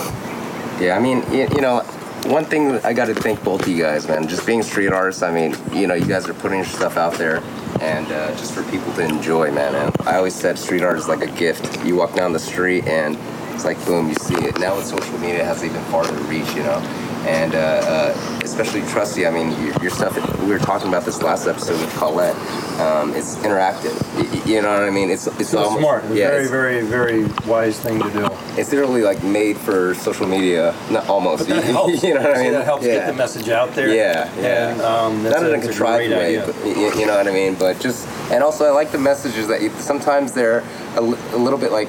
[0.80, 1.82] Yeah, I mean, you, you know,
[2.26, 4.26] one thing I got to thank both of you guys, man.
[4.26, 7.14] Just being street artists, I mean, you know, you guys are putting your stuff out
[7.14, 7.38] there,
[7.80, 9.74] and uh, just for people to enjoy, man.
[9.74, 11.84] And I always said street art is like a gift.
[11.84, 13.16] You walk down the street, and
[13.54, 14.58] it's like boom, you see it.
[14.58, 16.78] Now with social media, it has even farther reach, you know.
[17.26, 20.14] And uh, uh, especially Trusty, I mean, your, your stuff.
[20.40, 22.36] We were talking about this last episode with Colette.
[22.80, 23.94] Um, it's interactive.
[24.18, 25.08] Y- y- You know what I mean?
[25.08, 26.04] It's it's So almost, smart.
[26.04, 26.50] It's Yeah, very, it's-
[26.90, 28.28] very, very wise thing to do.
[28.58, 30.74] it's literally like made for social media.
[30.90, 31.48] Not almost.
[31.48, 32.02] But that helps.
[32.02, 32.52] you know what I See, mean?
[32.52, 32.92] that helps yeah.
[32.96, 33.88] get the message out there.
[33.88, 34.72] Yeah, yeah.
[34.72, 37.54] And, um, Not a, in a contrived way, but you, you know what I mean.
[37.54, 40.62] But just and also I like the messages that you, sometimes they're
[40.96, 41.88] a, a little bit like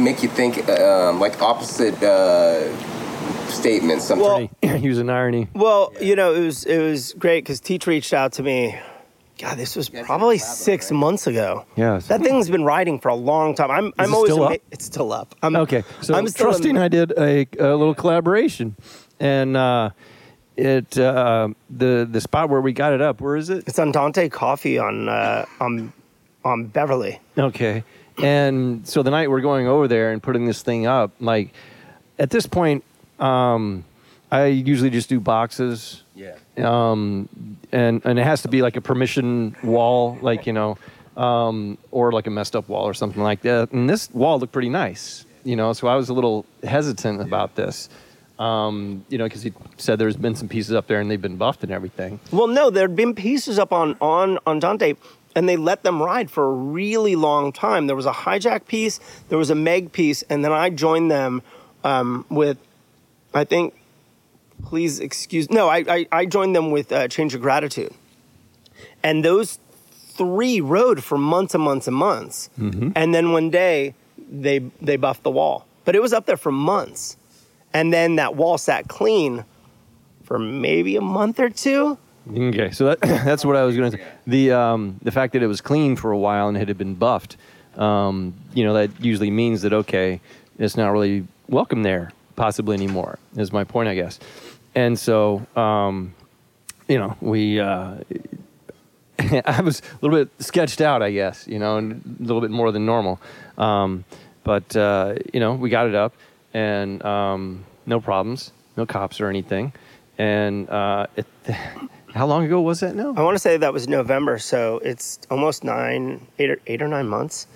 [0.00, 2.76] make you think um, like opposite uh,
[3.48, 4.04] statements.
[4.04, 4.50] Sometimes.
[4.62, 5.48] Well, Using irony.
[5.54, 8.78] Well, you know, it was it was great because Teach reached out to me.
[9.38, 10.98] God, this was probably in the lab, six right?
[10.98, 11.64] months ago.
[11.76, 11.98] Yeah.
[12.08, 13.70] That thing's been riding for a long time.
[13.70, 14.60] I'm I'm it always still ama- up?
[14.72, 15.34] it's still up.
[15.42, 18.74] I'm, Okay, so I'm still Trusty I did a, a little collaboration,
[19.20, 19.90] and uh,
[20.56, 23.20] it uh, the the spot where we got it up.
[23.20, 23.62] Where is it?
[23.68, 25.92] It's on Dante Coffee on uh, on
[26.44, 27.20] on Beverly.
[27.38, 27.84] Okay,
[28.22, 31.52] and so the night we're going over there and putting this thing up, like
[32.18, 32.84] at this point,
[33.18, 33.84] um,
[34.30, 36.02] I usually just do boxes.
[36.14, 36.34] Yeah.
[36.58, 37.28] um,
[37.70, 40.76] and and it has to be like a permission wall, like you know,
[41.16, 43.72] um, or like a messed up wall or something like that.
[43.72, 45.72] And this wall looked pretty nice, you know.
[45.72, 47.88] So I was a little hesitant about this,
[48.38, 51.36] um, you know, because he said there's been some pieces up there and they've been
[51.36, 52.18] buffed and everything.
[52.32, 54.94] Well, no, there'd been pieces up on on on Dante,
[55.34, 57.86] and they let them ride for a really long time.
[57.86, 61.42] There was a hijack piece, there was a Meg piece, and then I joined them
[61.84, 62.58] um, with,
[63.34, 63.74] I think,
[64.64, 65.50] please excuse.
[65.50, 67.92] No, I I, I joined them with uh, Change of Gratitude,
[69.02, 69.58] and those
[69.90, 72.50] three rode for months and months and months,
[72.96, 73.94] and then one day
[74.30, 77.16] they they buffed the wall, but it was up there for months,
[77.72, 79.44] and then that wall sat clean
[80.24, 81.96] for maybe a month or two.
[82.30, 84.04] Okay, so that, that's what I was going to say.
[84.26, 86.94] The um, the fact that it was clean for a while and it had been
[86.94, 87.36] buffed,
[87.76, 90.20] um, you know, that usually means that okay,
[90.58, 93.18] it's not really welcome there possibly anymore.
[93.36, 94.18] Is my point, I guess.
[94.74, 96.14] And so, um,
[96.88, 97.60] you know, we.
[97.60, 97.96] Uh,
[99.44, 102.52] I was a little bit sketched out, I guess, you know, and a little bit
[102.52, 103.20] more than normal.
[103.58, 104.04] Um,
[104.44, 106.14] but uh, you know, we got it up,
[106.54, 109.72] and um, no problems, no cops or anything.
[110.16, 111.26] And uh, it,
[112.18, 113.14] how long ago was that now?
[113.16, 116.88] I want to say that was November, so it's almost nine, eight or, eight or
[116.88, 117.46] nine months.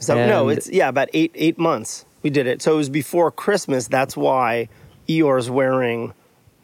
[0.00, 2.04] Is that, no, it's yeah, about eight eight months.
[2.22, 3.86] We did it, so it was before Christmas.
[3.86, 4.68] That's why
[5.08, 6.12] Eeyore's wearing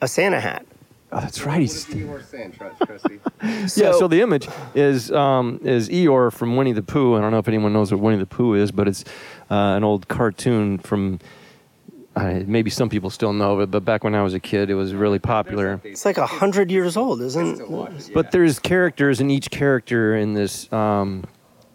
[0.00, 0.66] a Santa hat.
[1.12, 1.60] Oh, that's right.
[1.60, 3.20] He's, you were saying, Trusty?
[3.42, 3.92] yeah.
[3.92, 7.14] So the image is um, is Eeyore from Winnie the Pooh.
[7.14, 9.04] I don't know if anyone knows what Winnie the Pooh is, but it's
[9.50, 11.20] uh, an old cartoon from.
[12.16, 14.74] Uh, maybe some people still know it, but back when I was a kid, it
[14.74, 15.78] was really popular.
[15.84, 17.60] It's like a hundred years old, isn't?
[17.60, 18.14] It?
[18.14, 21.24] But there's characters, and each character in this um,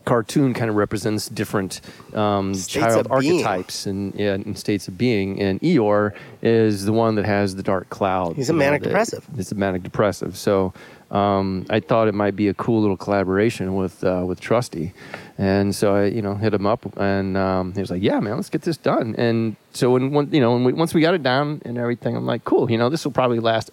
[0.05, 1.81] cartoon kind of represents different
[2.15, 5.39] um, child archetypes and, yeah, and states of being.
[5.39, 8.35] And Eeyore is the one that has the dark cloud.
[8.35, 9.27] He's a you know, manic depressive.
[9.37, 10.35] It's a manic depressive.
[10.37, 10.73] So
[11.11, 14.93] um, I thought it might be a cool little collaboration with uh, with Trusty,
[15.37, 18.37] and so I you know hit him up, and um, he was like, "Yeah, man,
[18.37, 21.13] let's get this done." And so when, when you know when we, once we got
[21.13, 23.71] it down and everything, I'm like, "Cool, you know, this will probably last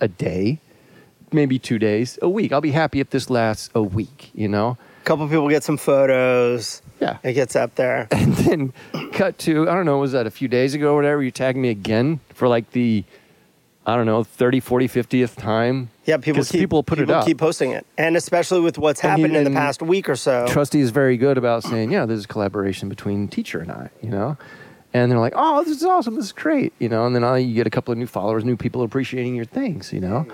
[0.00, 0.58] a day."
[1.32, 2.52] maybe two days, a week.
[2.52, 4.78] I'll be happy if this lasts a week, you know?
[5.02, 6.80] A couple people get some photos.
[7.00, 7.18] Yeah.
[7.24, 8.06] It gets up there.
[8.12, 8.72] And then
[9.12, 11.22] cut to, I don't know, was that a few days ago or whatever?
[11.24, 13.02] You tagged me again for like the,
[13.84, 15.90] I don't know, 30, 40, 50th time.
[16.04, 17.26] Yeah, people keep people put it up.
[17.26, 20.16] keep posting it, and especially with what's And he- happened in the past week or
[20.16, 20.46] so.
[20.48, 23.90] Trusty is very good about saying, yeah, this is a collaboration between teacher and I,
[24.00, 24.36] you know?
[24.96, 26.14] And they're like, oh, this is awesome.
[26.14, 27.06] This is great, you know?
[27.06, 29.92] And then uh, you get a couple of new followers, new people appreciating your things,
[29.92, 30.26] you know?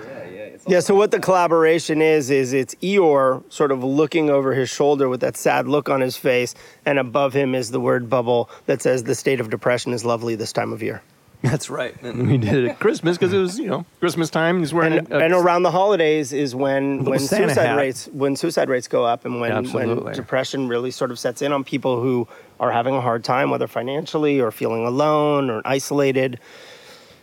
[0.65, 5.09] Yeah, so what the collaboration is is it's Eeyore sort of looking over his shoulder
[5.09, 8.81] with that sad look on his face, and above him is the word bubble that
[8.81, 11.01] says the state of depression is lovely this time of year.
[11.43, 11.93] That's right.
[12.01, 14.59] And we did it at Christmas because it was, you know, Christmas time.
[14.59, 17.77] He's wearing And, a, a- and around the holidays is when when Santa suicide hat.
[17.77, 20.03] rates when suicide rates go up and when, Absolutely.
[20.05, 22.27] when depression really sort of sets in on people who
[22.59, 26.39] are having a hard time, whether financially or feeling alone or isolated.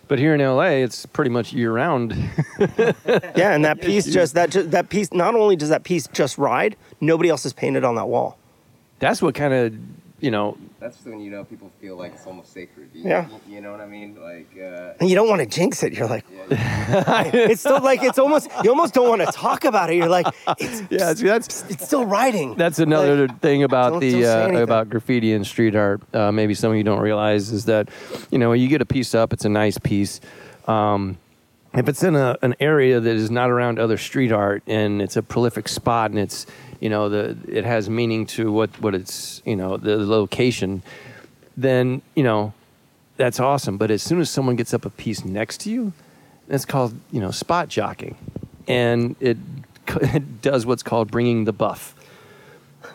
[0.07, 2.13] But here in LA, it's pretty much year round.
[3.37, 6.37] Yeah, and that piece just that ju- that piece not only does that piece just
[6.37, 8.37] ride, nobody else is painted on that wall.
[8.99, 9.75] That's what kind of,
[10.21, 12.89] you know, that's when you know people feel like it's almost sacred.
[12.95, 13.29] You, Yeah.
[13.29, 14.17] You, you know what I mean?
[14.21, 15.93] Like, uh, And you don't want to jinx it.
[15.93, 19.91] You're like, yeah, it's still like it's almost you almost don't want to talk about
[19.91, 19.97] it.
[19.97, 20.27] You're like,
[20.59, 22.55] it's Yeah, see, that's it's still writing.
[22.57, 26.01] That's another thing about don't- the don't uh, about graffiti and street art.
[26.15, 27.89] Uh, maybe some of you don't realize is that,
[28.31, 30.21] you know, when you get a piece up, it's a nice piece.
[30.67, 31.19] Um,
[31.75, 35.17] if it's in a, an area that is not around other street art and it's
[35.17, 36.47] a prolific spot and it's,
[36.81, 40.83] you know, the it has meaning to what what it's, you know, the, location,
[41.57, 42.53] then you know,
[43.17, 43.77] that's awesome.
[43.77, 45.93] But as soon as someone gets up a piece next to you,
[46.49, 48.17] that's called you know spot jockeying,
[48.67, 49.37] and it,
[49.87, 51.95] it does what's called bringing the buff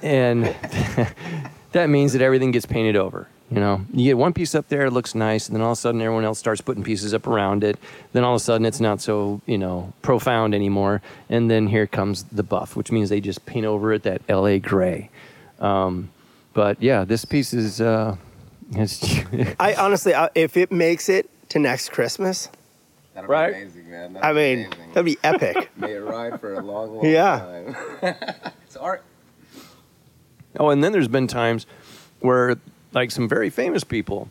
[0.01, 0.45] and
[1.71, 3.27] that means that everything gets painted over.
[3.51, 5.77] You know, you get one piece up there, it looks nice, and then all of
[5.77, 7.77] a sudden everyone else starts putting pieces up around it.
[8.11, 11.85] Then all of a sudden it's not so you know profound anymore, and then here
[11.85, 14.57] comes the buff, which means they just paint over it that L.A.
[14.59, 15.09] gray.
[15.59, 16.09] Um,
[16.53, 17.79] but yeah, this piece is.
[17.81, 18.17] Uh,
[18.71, 19.03] it's
[19.59, 22.49] I honestly, I, if it makes it to next Christmas,
[23.13, 23.53] that'd Right.
[23.53, 24.13] be amazing, man.
[24.13, 24.91] That'd I be mean, amazing.
[24.93, 25.69] that'd be epic.
[25.77, 27.39] May it ride for a long, long Yeah.
[28.01, 28.15] time.
[28.65, 29.03] it's art.
[30.59, 31.67] oh, and then there's been times
[32.21, 32.55] where
[32.95, 34.29] like some very famous people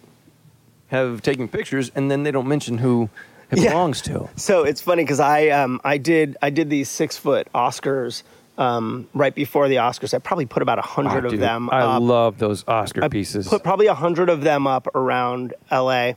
[0.89, 3.09] have taken pictures, and then they don't mention who
[3.51, 3.71] it Yeah.
[3.71, 4.29] belongs to.
[4.37, 8.23] So it's funny because I um, I did I did these six foot Oscars
[8.59, 10.15] um, right before the Oscars.
[10.15, 11.69] I probably put about a hundred Oh, of dude, them.
[11.71, 12.03] I up.
[12.03, 13.47] love those Oscar I pieces.
[13.49, 16.13] Put probably a hundred of them up around LA.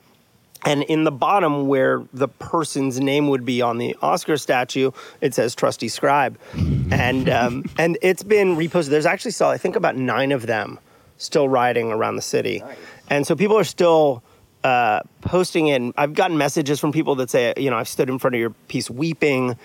[0.66, 4.90] And in the bottom, where the person's name would be on the Oscar statue,
[5.22, 6.38] it says "Trusty Scribe,"
[6.92, 8.88] and um, and it's been reposted.
[8.90, 10.80] There's actually still, I think, about nine of them
[11.18, 12.64] still riding around the city,
[13.10, 14.24] and so people are still
[14.64, 15.70] uh, posting.
[15.72, 18.40] And I've gotten messages from people that say, you know, I've stood in front of
[18.40, 19.58] your piece weeping.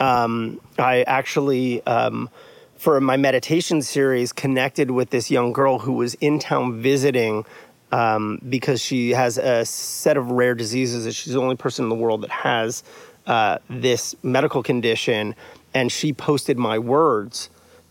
[0.00, 1.84] Um, I actually.
[1.86, 2.30] Um,
[2.76, 7.46] for my meditation series connected with this young girl who was in town visiting
[7.92, 11.88] um, because she has a set of rare diseases that she's the only person in
[11.88, 12.82] the world that has
[13.26, 15.34] uh, this medical condition
[15.72, 17.48] and she posted my words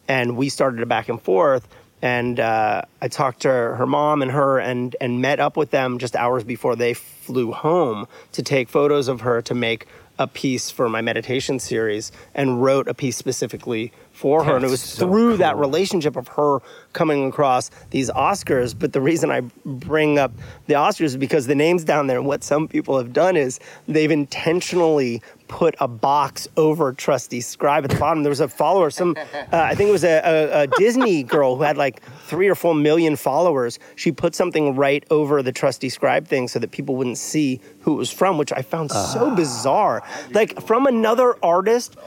[0.08, 1.68] and we started a back and forth
[2.04, 6.00] and uh, I talked to her mom and her and and met up with them
[6.00, 9.88] just hours before they flew home to take photos of her to make
[10.20, 14.56] a piece for my meditation series and wrote a piece specifically for her.
[14.58, 16.60] And it was so through that relationship of her
[16.92, 18.78] coming across these Oscars.
[18.78, 20.32] But the reason I bring up
[20.68, 23.60] the Oscars is because the names down there and what some people have done is
[23.88, 25.22] they've intentionally
[25.54, 28.24] put a box over trusty scribe at the bottom.
[28.24, 31.56] There was a follower some uh, I think it was a, a, a Disney girl
[31.56, 33.78] who had like three or four million followers.
[33.96, 37.94] She put something right over the trusty scribe thing so that people wouldn't see who
[37.94, 40.02] it was from which I found so bizarre.
[40.32, 41.98] Like from another artist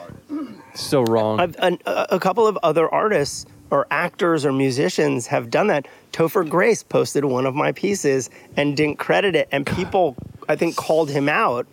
[0.74, 1.38] so wrong.
[1.61, 1.78] A,
[2.11, 5.87] a couple of other artists or actors or musicians have done that.
[6.12, 10.16] Topher Grace posted one of my pieces and didn't credit it, and people,
[10.48, 11.66] I think, called him out,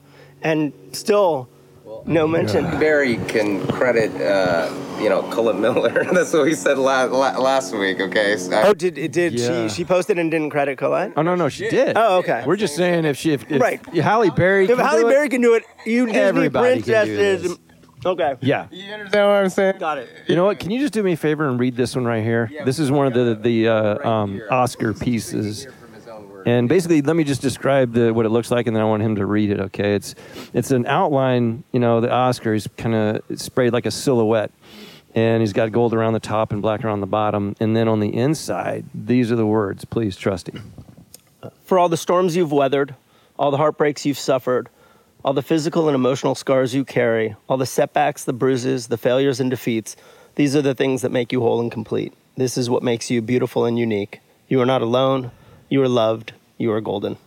[0.43, 1.47] and still
[2.05, 2.63] no mention.
[2.79, 6.03] Barry can credit, uh, you know, Colette Miller.
[6.13, 7.99] That's what we said la- la- last week.
[7.99, 8.37] Okay.
[8.37, 9.67] So I- Oh, did it did Yeah.
[9.67, 9.73] she?
[9.75, 11.13] She posted and didn't credit Colette.
[11.17, 11.97] oh no, no, she did.
[11.97, 12.43] Oh, okay.
[12.45, 13.83] We're just saying if she, if, if Right.
[13.95, 17.41] Halle Berry, If Halle Berry can do it, you Disney Everybody can do princesses.
[17.43, 17.57] this.
[18.05, 18.67] Okay, yeah.
[18.69, 19.75] you understand what I'm saying?
[19.79, 20.09] got it.
[20.27, 20.59] You know what?
[20.59, 22.49] Can you just do me a favor and read this one right here?
[22.51, 24.41] Yeah, this is one of the the uh, Right um.
[24.51, 25.67] Oscar So you pieces.
[26.45, 29.01] And basically, let me just describe the, what it looks like, and then I want
[29.01, 29.59] him to read it.
[29.59, 30.13] Okay, it's
[30.53, 31.63] it's an outline.
[31.71, 34.51] You know, the Oscar is kind of sprayed like a silhouette,
[35.15, 37.55] and he's got gold around the top and black around the bottom.
[37.59, 39.85] And then on the inside, these are the words.
[39.85, 40.53] Please, trusty.
[41.63, 42.95] For all the storms you've weathered,
[43.37, 44.69] all the heartbreaks you've suffered,
[45.23, 49.39] all the physical and emotional scars you carry, all the setbacks, the bruises, the failures
[49.39, 49.95] and defeats,
[50.35, 52.13] these are the things that make you whole and complete.
[52.35, 54.19] This is what makes you beautiful and unique.
[54.47, 55.31] You are not alone.
[55.73, 56.33] You are loved.
[56.59, 57.17] You are golden.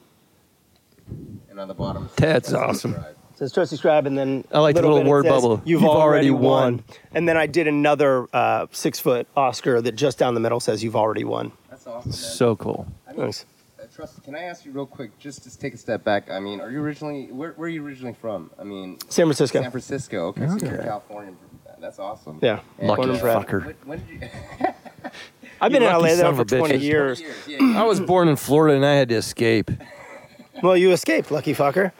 [1.50, 2.08] and on the bottom.
[2.14, 2.94] That's awesome.
[2.94, 5.32] It says Trusty Scribe, and then I like the little little bit it word says,
[5.32, 5.62] bubble.
[5.64, 6.42] You've, You've already, already won.
[6.76, 6.84] won.
[7.12, 10.84] And then I did another uh, six foot Oscar that just down the middle says
[10.84, 11.50] You've already won.
[11.68, 12.10] That's awesome.
[12.10, 12.16] Man.
[12.16, 12.86] So cool.
[13.08, 13.46] I mean, Nice.
[13.82, 16.30] uh, Trust, can I ask you real quick, just to take a step back?
[16.30, 18.52] I mean, are you originally where, where are you originally from?
[18.60, 19.60] I mean, San Francisco.
[19.60, 20.26] San Francisco.
[20.28, 20.84] Okay, so you're Okay.
[20.84, 21.34] California.
[21.80, 22.38] That's awesome.
[22.40, 22.60] Yeah.
[22.78, 23.66] And, Lucky Born fucker.
[23.66, 24.22] When, when did
[24.60, 24.66] you?
[25.60, 26.58] I've been in lucky LA son though of for a bitch.
[26.58, 27.20] 20 years.
[27.20, 27.34] years.
[27.48, 27.80] Yeah, yeah.
[27.82, 29.70] I was born in Florida, and I had to escape.
[30.62, 31.92] Well, you escaped, lucky fucker.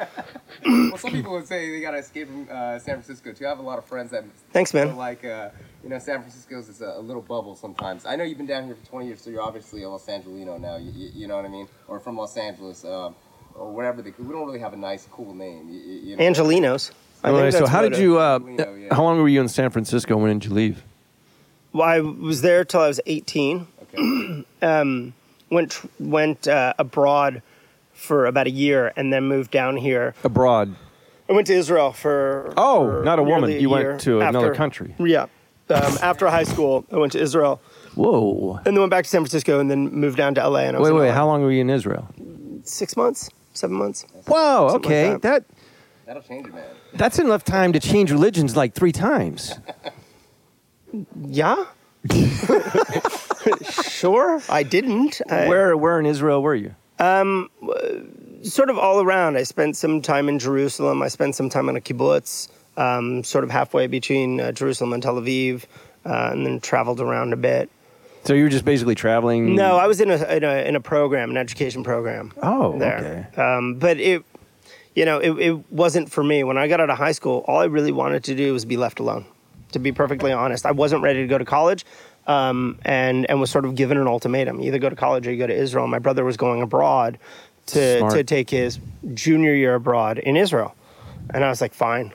[0.65, 3.45] well, some people would say they gotta escape from uh, San Francisco too.
[3.47, 4.89] I have a lot of friends that Thanks, man.
[4.89, 5.51] feel like uh,
[5.83, 8.07] you know San Francisco's is a, a little bubble sometimes.
[8.07, 10.57] I know you've been down here for 20 years, so you're obviously a Los Angelino
[10.59, 10.77] now.
[10.77, 13.15] You, you, you know what I mean, or from Los Angeles, um,
[13.55, 14.01] or whatever.
[14.01, 15.69] They, we don't really have a nice, cool name.
[15.69, 16.23] You, you, you know?
[16.25, 16.93] Angelinos.
[17.23, 18.19] I All think right, so that's how what did it- you?
[18.19, 18.95] Uh, Lino, yeah.
[18.95, 20.17] How long were you in San Francisco?
[20.17, 20.83] When did you leave?
[21.73, 23.67] Well, I was there till I was 18.
[23.95, 24.45] Okay.
[24.63, 25.13] Um,
[25.51, 27.43] went went uh, abroad
[27.93, 30.15] for about a year, and then moved down here.
[30.25, 30.75] Abroad.
[31.29, 32.53] I went to Israel for.
[32.57, 33.51] Oh, for not a woman.
[33.51, 34.95] nearly You went year to another after- country.
[34.99, 35.27] Yeah.
[35.69, 37.61] Um, after high school, I went to Israel,
[37.97, 38.57] Whoa.
[38.65, 40.61] and then went back to San Francisco, and then moved down to LA.
[40.61, 41.09] And I was Wait, in wait.
[41.09, 41.15] LA.
[41.15, 42.09] How long were you in Israel?
[42.63, 44.07] Six months, seven months.
[44.27, 44.69] Whoa.
[44.71, 45.11] Something like Okay.
[45.11, 45.23] that.
[45.23, 45.45] that
[46.07, 46.65] That'll change it, man.
[46.95, 49.55] that's enough time to change religions like three times.
[51.27, 51.65] Yeah.
[53.71, 55.21] sure, I didn't.
[55.31, 56.75] I- Where where in Israel were you?
[56.99, 57.51] Um,
[58.43, 59.37] sort of all around.
[59.37, 61.03] I spent some time in Jerusalem.
[61.03, 65.03] I spent some time in a kibbutz, um, sort of halfway between uh, Jerusalem and
[65.03, 65.65] Tel Aviv,
[66.07, 67.69] uh, and then traveled around a bit.
[68.25, 69.55] So you were just basically traveling.
[69.55, 72.33] No, I was in a in a, in a program, an education program.
[72.43, 73.29] Oh, there.
[73.35, 73.43] okay.
[73.43, 74.25] Um, but it,
[74.95, 76.43] you know, it, it wasn't for me.
[76.45, 78.77] When I got out of high school, all I really wanted to do was be
[78.79, 79.27] left alone.
[79.73, 81.85] To be perfectly honest, I wasn't ready to go to college,
[82.27, 85.39] um, and and was sort of given an ultimatum: either go to college or you
[85.39, 85.87] go to Israel.
[85.87, 87.19] My brother was going abroad
[87.67, 88.13] to Smart.
[88.15, 88.79] to take his
[89.15, 90.75] junior year abroad in Israel,
[91.35, 92.15] and I was like, fine,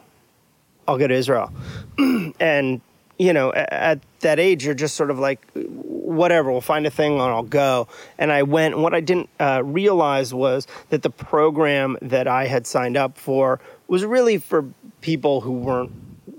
[0.88, 1.52] I'll go to Israel.
[2.40, 2.82] and
[3.20, 6.90] you know, a- at that age, you're just sort of like, whatever, we'll find a
[6.90, 7.88] thing and I'll go.
[8.18, 8.74] And I went.
[8.74, 13.18] And what I didn't uh, realize was that the program that I had signed up
[13.20, 14.66] for was really for
[15.02, 15.92] people who weren't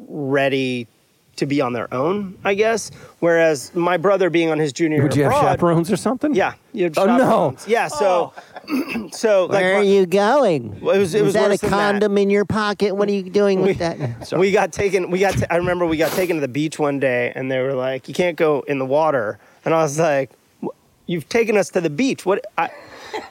[0.08, 0.88] ready
[1.36, 2.90] to be on their own, I guess.
[3.20, 6.34] Whereas my brother being on his junior Would year you have chaperones or something?
[6.34, 7.18] yeah, you had Oh, no.
[7.18, 7.68] chaperones.
[7.68, 7.88] yeah.
[7.88, 8.32] So,
[9.12, 10.80] so like, Where are you going?
[10.80, 11.76] Well, it was- it Is was that a worse than that.
[11.76, 12.94] condom in your pocket?
[12.96, 14.32] What are you doing with that?
[14.38, 15.10] We got taken.
[15.10, 15.34] We got.
[15.50, 18.14] I remember we got taken to the beach one day, and they were like, "You
[18.14, 20.30] can't go in the water." And I was like,
[20.62, 20.68] "Wh-
[21.06, 22.24] "You've taken us to the beach.
[22.26, 22.70] What?" I,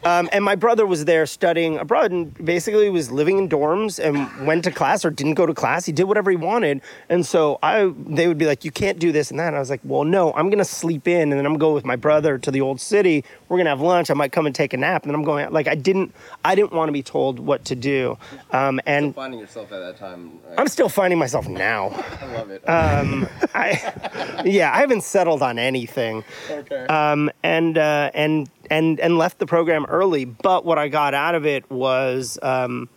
[0.04, 4.46] um, and my brother was there studying abroad, and basically was living in dorms and
[4.48, 5.86] went to class or didn't go to class.
[5.86, 9.12] He did whatever he wanted, and so I, they would be like, "You can't do
[9.12, 11.46] this and that." And I was like, "Well, no, I'm gonna sleep in, and then
[11.46, 13.24] I'm gonna go with my brother to the old city.
[13.50, 14.10] We're gonna have lunch.
[14.10, 16.14] I might come and take a nap, and then I'm going." out." Like I didn't,
[16.46, 18.18] I didn't want to be told what to do,
[18.52, 20.40] um, and Finding yourself at that time.
[20.58, 21.90] I'm still finding myself now.
[22.22, 22.68] I love it.
[22.70, 26.24] Um, I, yeah, I haven't settled on anything.
[26.50, 26.86] okay.
[26.88, 30.26] Um, and uh, and and and left the program early.
[30.26, 32.90] But what I got out of it was um,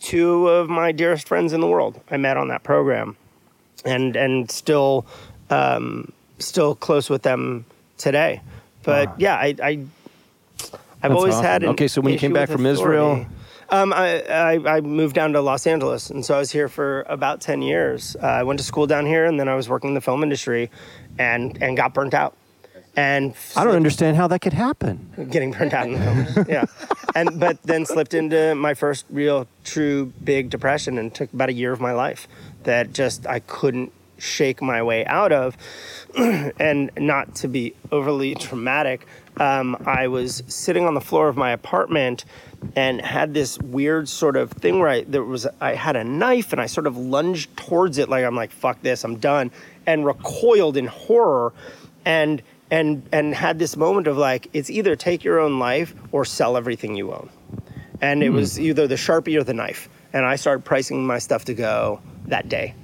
[0.00, 3.16] two of my dearest friends in the world I met on that program,
[3.86, 5.06] and and still
[5.48, 7.64] um, still close with them
[7.96, 8.42] today.
[8.82, 9.54] But yeah, I.
[9.62, 9.86] I
[11.02, 11.46] I've That's always awesome.
[11.46, 13.24] had Okay, so when you came back from Israel-
[13.70, 17.06] Um, I, I, I moved down to Los Angeles, and so I was here for
[17.08, 18.16] about ten years.
[18.22, 20.22] Uh, I went to school down here, and then I was working in the film
[20.22, 20.70] industry,
[21.18, 22.34] and and got burnt out.
[22.96, 25.28] And I don't understand how that could happen.
[25.30, 26.46] getting burnt out in the film.
[26.48, 26.64] Yeah,
[27.14, 31.52] and but then slipped into my first real, true, big depression, and took about a
[31.52, 32.26] year of my life
[32.64, 35.56] that just I couldn't shake my way out of.
[36.16, 39.06] and not to be overly dramatic,
[39.38, 42.24] um, I was sitting on the floor of my apartment
[42.76, 46.52] and had this weird sort of thing where I there was I had a knife
[46.52, 49.50] and I sort of lunged towards it like I'm like fuck this I'm done
[49.86, 51.54] and recoiled in horror
[52.04, 56.24] and and and had this moment of like it's either take your own life or
[56.24, 57.28] sell everything you own
[58.00, 61.44] and it was either the sharpie or the knife and I started pricing my stuff
[61.46, 62.74] to go that day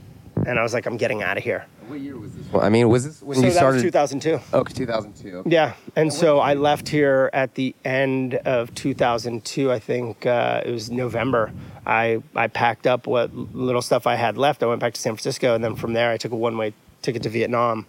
[0.47, 2.53] and I was like I'm getting out of here what year was this?
[2.53, 3.77] Well, I mean, was this when so you that started?
[3.77, 5.37] was 2002 Okay, 2002.
[5.39, 5.51] Okay.
[5.51, 9.71] yeah, and so I left here at the end of 2002.
[9.71, 11.53] I think uh, it was November.
[11.87, 14.65] I I packed up what little stuff I had left.
[14.65, 16.75] I went back to San Francisco, and then from there I took a one way
[17.03, 17.87] ticket to Vietnam,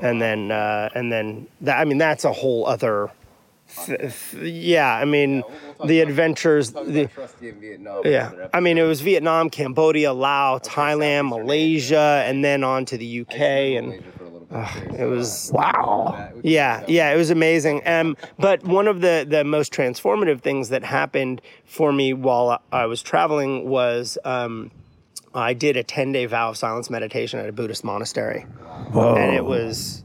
[0.00, 1.78] and then uh, and then that.
[1.78, 3.10] I mean, that's a whole other.
[3.86, 5.42] Th- th- yeah, I mean,
[5.86, 6.70] the adventures.
[6.72, 8.02] Talk The, about Trusty in Vietnam.
[8.04, 13.20] yeah, I mean, it was Vietnam, Cambodia, Laos, Thailand, Malaysia, and then on to the
[13.22, 14.04] UK, and
[14.98, 16.30] it was wow.
[16.42, 17.80] yeah, yeah, it was amazing.
[17.88, 22.84] Um, but one of the the most transformative things that happened for me while I
[22.86, 24.70] was traveling was um,
[25.34, 28.46] I did a ten day vow of silence meditation at a Buddhist monastery,
[28.94, 30.04] and it was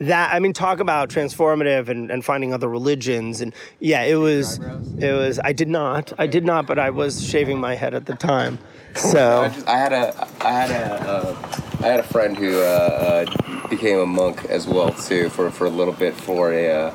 [0.00, 0.34] that.
[0.34, 4.58] I mean, talk about transformative and, and finding other religions, and yeah, it was
[4.98, 5.40] it was.
[5.42, 8.58] I did not, I did not, but I was shaving my head at the time,
[8.94, 9.50] I, so.
[9.54, 13.68] just, I had a I had a uh, I had a friend who uh, uh,
[13.68, 16.94] became a monk as well too for, for a little bit for a uh,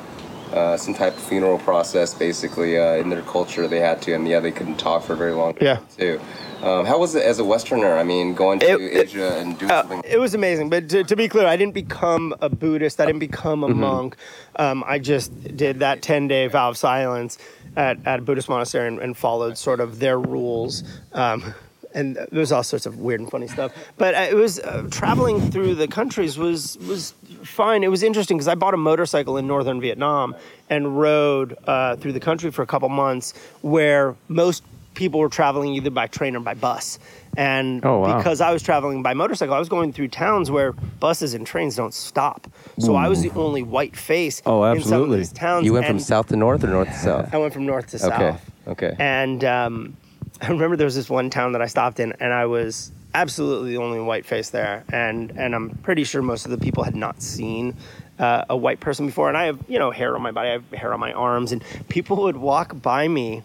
[0.52, 4.26] uh, some type of funeral process basically uh, in their culture they had to and
[4.28, 5.78] yeah they couldn't talk for a very long time Yeah.
[5.96, 6.20] too.
[6.62, 7.96] Um, how was it as a Westerner?
[7.98, 10.02] I mean, going to It- it- Asia and doing Uh, something.
[10.08, 13.00] it was amazing, but to, to be clear, I didn't become a Buddhist.
[13.00, 13.80] I didn't become a Mm-hmm.
[13.80, 14.16] monk.
[14.54, 17.36] Um, I just did that ten day vow of silence
[17.76, 20.84] at, at a Buddhist monastery and, and followed sort of their rules.
[21.12, 21.52] Um,
[21.94, 23.72] and there was all sorts of weird and funny stuff.
[23.98, 27.12] But uh, it was uh, traveling through the countries was was
[27.44, 27.82] fine.
[27.84, 30.34] It was interesting because I bought a motorcycle in northern Vietnam
[30.70, 34.62] and rode uh, through the country for a couple months, where most
[34.94, 36.98] people were traveling either by train or by bus.
[37.36, 38.18] And Oh, wow.
[38.18, 41.76] because I was traveling by motorcycle, I was going through towns where buses and trains
[41.76, 42.46] don't stop.
[42.78, 45.18] So I was the only white face Oh, in some of absolutely.
[45.18, 45.64] these towns.
[45.64, 47.34] You went from south to north or north to south?
[47.34, 48.16] I went from north to Okay.
[48.32, 48.50] south.
[48.68, 48.94] Okay.
[48.98, 49.96] And um,
[50.42, 53.70] I remember there was this one town that I stopped in, and I was absolutely
[53.70, 54.84] the only white face there.
[54.92, 57.76] And and I'm pretty sure most of the people had not seen
[58.18, 59.28] uh, a white person before.
[59.28, 61.52] And I have you know hair on my body, I have hair on my arms,
[61.52, 63.42] and people would walk by me.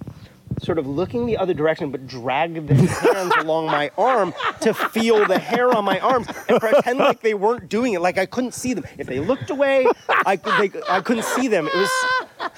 [0.60, 5.26] Sort of looking the other direction, but drag their hands along my arm to feel
[5.26, 8.54] the hair on my arms and pretend like they weren't doing it, like I couldn't
[8.54, 8.84] see them.
[8.98, 9.86] If they looked away,
[10.26, 11.68] I could, they, I couldn't see them.
[11.68, 11.92] It was,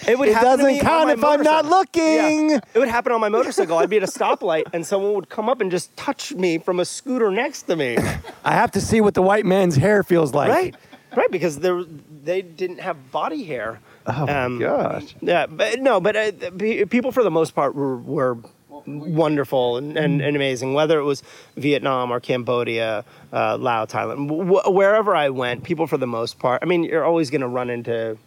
[0.07, 2.51] it would It doesn't count if I'm not looking.
[2.51, 2.59] Yeah.
[2.73, 3.77] It would happen on my motorcycle.
[3.77, 6.79] I'd be at a stoplight and someone would come up and just touch me from
[6.79, 7.97] a scooter next to me.
[8.45, 10.49] I have to see what the white man's hair feels like.
[10.49, 10.75] Right.
[11.15, 13.79] Right, because they didn't have body hair.
[14.09, 15.15] Oh my gosh.
[15.21, 18.37] Yeah, but no, but uh, pe- people for the most part were, were
[18.85, 20.73] wonderful and, and, and amazing.
[20.73, 21.21] Whether it was
[21.57, 26.61] Vietnam or Cambodia, uh, Laos, Thailand, wh- wherever I went, people for the most part.
[26.63, 28.17] I mean, you're always going to run into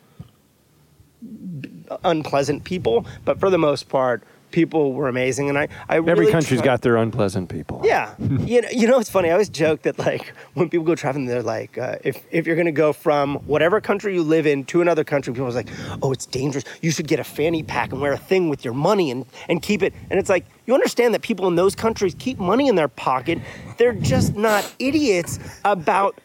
[2.05, 4.23] unpleasant people, but for the most part,
[4.53, 5.49] people were amazing.
[5.49, 7.81] And I, I Every really country's got their unpleasant people.
[7.85, 9.29] yeah, you know, you know, it's funny.
[9.29, 12.57] I always joke that like when people go traveling, they're like, uh, if if you're
[12.57, 15.69] gonna go from whatever country you live in to another country, people are like,
[16.03, 16.65] oh, it's dangerous.
[16.81, 19.61] You should get a fanny pack and wear a thing with your money and and
[19.63, 19.93] keep it.
[20.11, 23.39] And it's like you understand that people in those countries keep money in their pocket.
[23.79, 26.19] They're just not idiots about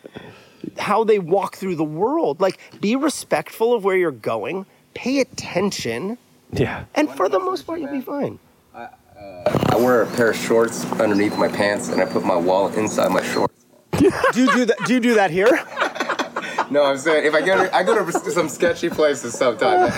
[0.77, 2.39] how they walk through the world.
[2.39, 4.65] Like, be respectful of where you're going.
[4.93, 6.17] Pay attention,
[6.51, 6.85] Yeah.
[6.95, 8.39] and for the most part, you'll be fine.
[8.73, 8.87] Uh,
[9.69, 13.11] I wear a pair of shorts underneath my pants, and I put my wallet inside
[13.11, 13.65] my shorts.
[13.97, 14.77] Do you do that?
[14.85, 15.47] Do you do that here?
[16.69, 19.95] No, I'm saying if I go to, I go to some sketchy places sometimes.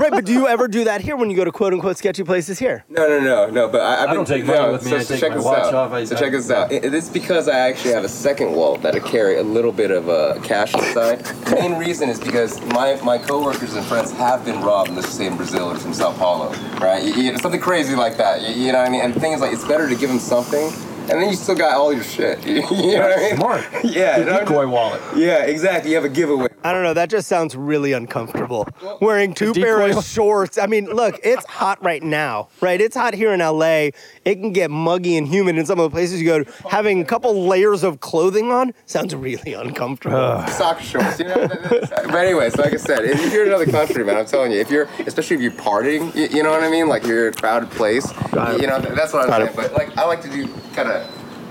[0.00, 2.24] right, but do you ever do that here when you go to quote unquote sketchy
[2.24, 2.84] places here?
[2.88, 3.68] No, no, no, no.
[3.68, 4.90] But I, I've I been, don't take no, with me.
[4.90, 5.74] So, I so take check my this watch out.
[5.74, 5.92] off.
[5.92, 6.72] I- so I- check this out.
[6.72, 9.90] It, it's because I actually have a second wallet that I carry a little bit
[9.90, 11.20] of uh, cash inside.
[11.20, 14.90] The main reason is because my, my coworkers and friends have been robbed.
[14.90, 17.02] Let's say in Brazil or from Sao Paulo, right?
[17.02, 18.42] You, you something crazy like that.
[18.42, 19.02] You, you know what I mean?
[19.02, 20.72] And the thing is, like, it's better to give them something.
[21.10, 22.44] And then you still got all your shit.
[22.46, 23.36] You know what I mean?
[23.36, 23.64] Smart.
[23.84, 24.18] Yeah.
[24.18, 25.00] you know what Decoy wallet.
[25.16, 25.90] Yeah, exactly.
[25.90, 26.48] You have a giveaway.
[26.64, 26.92] I don't know.
[26.94, 28.66] That just sounds really uncomfortable.
[29.00, 30.58] Wearing two decoy- pair of shorts.
[30.58, 32.80] I mean, look, it's hot right now, right?
[32.80, 33.90] It's hot here in LA.
[34.24, 36.68] It can get muggy and humid in some of the places you go to.
[36.68, 40.44] Having a couple layers of clothing on sounds really uncomfortable.
[40.48, 41.18] soccer shorts.
[41.20, 41.46] You know?
[41.80, 44.70] but anyways, like I said, if you're in another country, man, I'm telling you, if
[44.70, 46.88] you're, especially if you're partying, you, you know what I mean?
[46.88, 48.06] Like you're in a crowded place.
[48.32, 49.48] You know, that's what I'm Got saying.
[49.50, 49.56] it.
[49.56, 50.97] But like, I like to do kind of,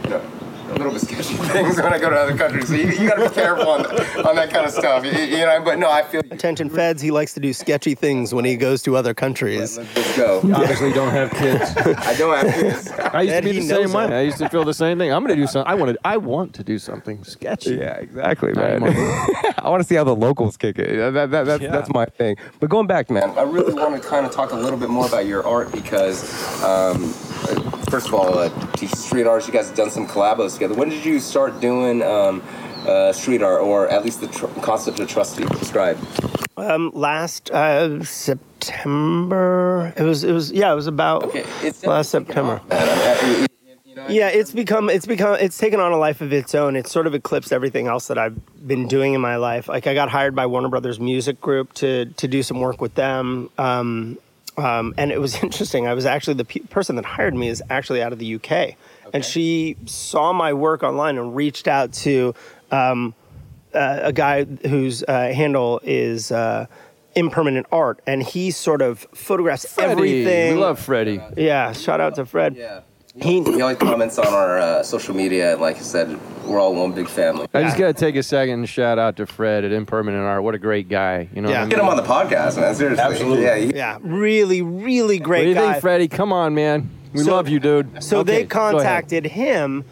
[0.10, 0.37] know.
[0.68, 3.30] A little bit sketchy things when I go to other countries, so you, you gotta
[3.30, 3.86] be careful on,
[4.28, 5.06] on that kind of stuff.
[5.06, 6.22] You, you know, but no, I feel.
[6.30, 9.78] Attention feds, he likes to do sketchy things when he goes to other countries.
[9.78, 10.40] Let's, let's go.
[10.54, 11.72] Obviously, don't have kids.
[11.78, 12.90] I don't have kids.
[12.92, 14.06] I used Ed, to be the same way.
[14.06, 15.12] I used to feel the same thing.
[15.12, 15.72] I'm going to do something.
[15.72, 15.98] I wanted.
[16.04, 17.76] I want to do something sketchy.
[17.76, 18.82] Yeah, exactly, man.
[18.82, 18.94] man.
[19.58, 20.98] I want to see how the locals kick it.
[21.14, 21.72] That, that, that's, Yeah.
[21.72, 22.36] that's my thing.
[22.60, 25.08] But going back, man, I really want to kind of talk a little bit more
[25.08, 26.24] about your art because,
[26.64, 30.57] um, uh, first of all, uh, T- street artists, you guys have done some collabos
[30.58, 30.74] together.
[30.74, 32.44] When did you start doing um,
[32.86, 36.00] uh, street art, or at least the tr- concept of trust you described?
[36.58, 40.24] Um, last uh, September, it was.
[40.24, 40.52] It was.
[40.52, 41.30] Yeah, it was about
[41.64, 42.62] it's last September.
[44.10, 46.76] Yeah, it's become it's become it's taken on a life of its own.
[46.76, 49.68] It's sort of eclipsed everything else that I've been doing in my life.
[49.68, 52.96] Like I got hired by Warner Brothers Music Group to to do some work with
[52.96, 53.50] them.
[53.58, 54.18] Um,
[54.58, 55.88] um, and it was interesting.
[55.88, 58.76] I was actually the pe- person that hired me is actually out of the UK,
[59.14, 62.34] and she saw my work online and reached out to
[62.72, 63.14] um,
[63.74, 66.66] uh, a guy whose uh, handle is uh,
[67.16, 69.92] impermanent art, and he sort of photographs Freddie.
[69.92, 70.56] everything.
[70.56, 71.22] We love Freddie.
[71.36, 72.56] yeah, shout out to Fred.
[72.56, 72.82] Yeah.
[73.20, 76.76] He, He always comments on our uh, social media, and like I said, we're all
[76.76, 77.48] one big family.
[77.52, 80.44] I just got to take a second and shout out to Fred at Impermanent Art.
[80.44, 81.28] What a great guy.
[81.34, 81.50] You know.
[81.50, 81.62] Yeah.
[81.62, 82.76] What I Get him on the podcast, man.
[82.76, 83.04] Seriously.
[83.04, 83.44] Absolutely.
[83.44, 83.56] Yeah.
[83.58, 85.20] he- Yeah, really, really great.
[85.20, 85.72] What great do you guy.
[85.74, 86.08] think, Freddie?
[86.10, 86.92] Come on, man.
[87.18, 88.04] We So- love you, dude.
[88.04, 89.84] so Okay, they contacted him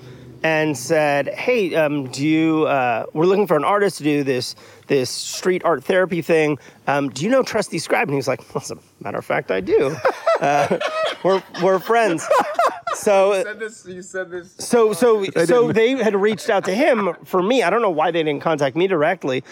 [0.44, 2.66] and said, "Hey, um, do you?
[2.68, 4.56] Uh, we're looking for an artist to do this
[4.88, 6.60] this street art therapy thing.
[6.88, 9.26] Um, do you know Trusty Scribe?" And he was like, well, "As a matter of
[9.26, 9.96] fact, I do.
[10.42, 10.78] uh,
[11.24, 12.28] we're we're friends."
[12.94, 13.86] So this.
[13.88, 14.54] You said this.
[14.60, 17.64] so so so they had reached out to him for me.
[17.64, 19.44] I don't know why they didn't contact me directly.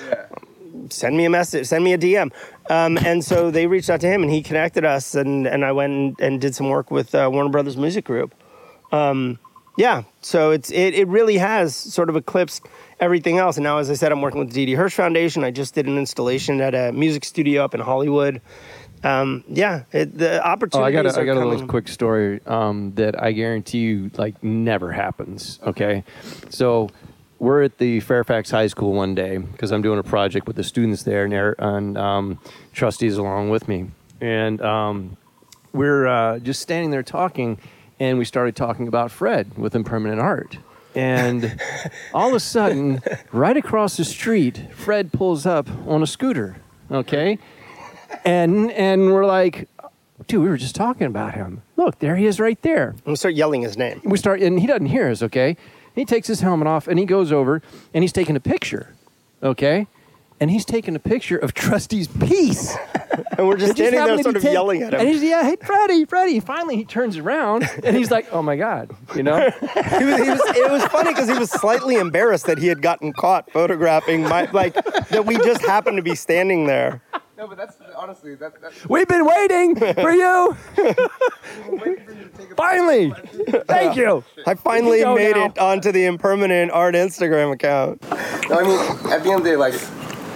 [0.92, 2.32] Send me a message, send me a DM.
[2.70, 5.72] Um, and so they reached out to him and he connected us and, and I
[5.72, 8.34] went and, and did some work with uh, Warner Brothers Music Group.
[8.92, 9.40] Um,
[9.76, 12.68] yeah, so it's it, it really has sort of eclipsed
[13.00, 13.58] everything else.
[13.58, 15.44] And now, as I said, I'm working with the Didi Hirsch Foundation.
[15.44, 18.40] I just did an installation at a music studio up in Hollywood.
[19.04, 22.94] Um, yeah, it, the Oh, I got a, I got a little quick story um,
[22.96, 25.60] that I guarantee you like never happens.
[25.64, 26.04] Okay,
[26.50, 26.90] so
[27.40, 30.64] we're at the Fairfax High School one day because I'm doing a project with the
[30.64, 32.40] students there and, they're- and um,
[32.74, 35.18] Trusty's along with me, and um,
[35.74, 37.58] we're uh, just standing there talking,
[38.00, 40.58] and we started talking about Fred with impermanent art.
[40.96, 41.60] And
[42.14, 46.58] all of a sudden, right across the street, Fred pulls up on a scooter.
[46.92, 47.40] Okay,
[48.26, 49.68] and and we're like,
[50.28, 51.64] dude, we were just talking about him.
[51.76, 52.94] Look, there he is, right there.
[53.06, 54.02] I'm start yelling his name.
[54.06, 55.24] We start, and he doesn't hear us.
[55.24, 55.58] Okay,
[55.96, 57.62] he takes his helmet off and he goes over
[57.94, 58.94] and he's taking a picture.
[59.42, 59.88] Okay,
[60.40, 62.76] and he's taking a picture of Trusty's piece.
[63.38, 65.00] And we're just It standing there, happened to sort be of yelling at him.
[65.00, 66.40] And he's yeah, hey Freddie, Freddie.
[66.40, 69.38] Finally, he turns around and he's like, oh my god, you know.
[69.62, 72.82] He was, he was, it was funny because he was slightly embarrassed that he had
[72.82, 74.74] gotten caught photographing my like
[75.10, 77.02] that we just happened to be standing there.
[77.44, 80.56] No, but that's honestly that, that's We've been waiting for you.
[82.56, 83.12] Finally,
[83.68, 84.06] thank you.
[84.06, 85.48] Oh, I finally go made now.
[85.48, 88.02] it onto the impermanent art Instagram account.
[88.50, 88.80] No, I mean,
[89.12, 89.74] at the end of the day, like,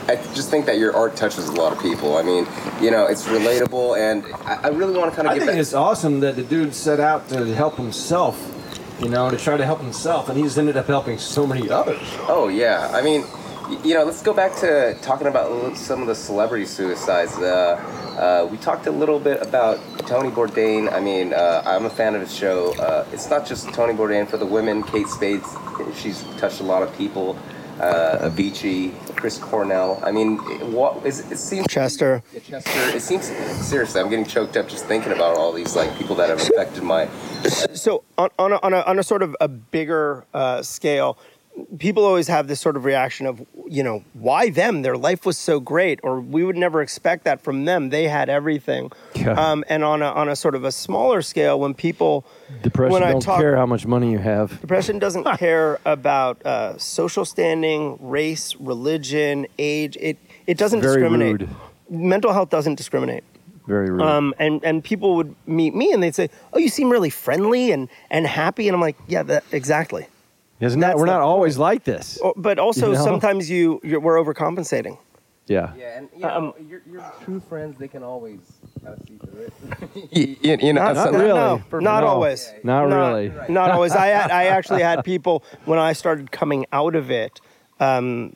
[0.10, 2.18] I just think that your art touches a lot of people.
[2.18, 2.46] I mean,
[2.82, 5.52] you know, it's relatable, and I, I really want to kind of I get think
[5.54, 5.62] back.
[5.62, 8.38] it's awesome that the dude set out to help himself,
[9.02, 12.02] you know, to try to help himself, and he's ended up helping so many others.
[12.28, 13.28] Oh yeah, I mean, y-
[13.84, 17.38] you know, let's go back to talking about some of the celebrity suicides.
[17.38, 17.76] Uh,
[18.18, 20.92] uh, we talked a little bit about Tony Bourdain.
[20.92, 22.74] I mean, uh, I'm a fan of his show.
[22.76, 24.84] Uh, it's not just Tony Bourdain for the women.
[24.84, 25.42] Kate Spade,
[25.96, 27.38] she's touched a lot of people.
[27.80, 30.02] Uh, Avicii, Chris Cornell.
[30.04, 32.24] I mean, it, what is it seems Chester.
[32.44, 32.72] Chester.
[32.98, 34.02] It seems seriously.
[34.02, 37.08] I'm getting choked up just thinking about all these like people that have affected my.
[37.76, 41.20] So on, on, a, on, a, on a sort of a bigger uh, scale,
[41.80, 44.82] people always have this sort of reaction of, you know, why them?
[44.82, 47.90] Their life was so great, or we would never expect that from them.
[47.90, 48.92] They had everything.
[49.16, 49.32] Yeah.
[49.32, 52.26] Um, and on a, on a sort of a smaller scale, when people
[52.62, 54.60] Depression when I don't talk, care how much money you have.
[54.62, 59.98] Depression doesn't care about uh, social standing, race, religion, age.
[60.00, 61.42] It it doesn't Very discriminate.
[61.42, 61.50] rude.
[61.90, 63.24] Mental health doesn't discriminate.
[63.68, 64.02] Very rude.
[64.02, 67.72] Um, and and people would meet me and they'd say, "Oh, you seem really friendly
[67.72, 70.08] and and happy." And I'm like, "Yeah, that, exactly."
[70.60, 72.18] Isn't that, we're not always like this.
[72.24, 73.04] Oh, But also, You know?
[73.04, 74.98] sometimes you you're, we're overcompensating.
[75.46, 75.74] Yeah.
[75.78, 78.40] Yeah, and you know, know, your, your true friends, they can always
[78.84, 80.10] kind of see through it.
[80.44, 81.28] you, you know, Not- not really.
[81.30, 82.08] No, not No.
[82.08, 82.52] always.
[82.64, 83.32] Not really.
[83.48, 83.94] Not always.
[83.94, 87.40] I had, I actually had people when I started coming out of it,
[87.80, 88.34] um,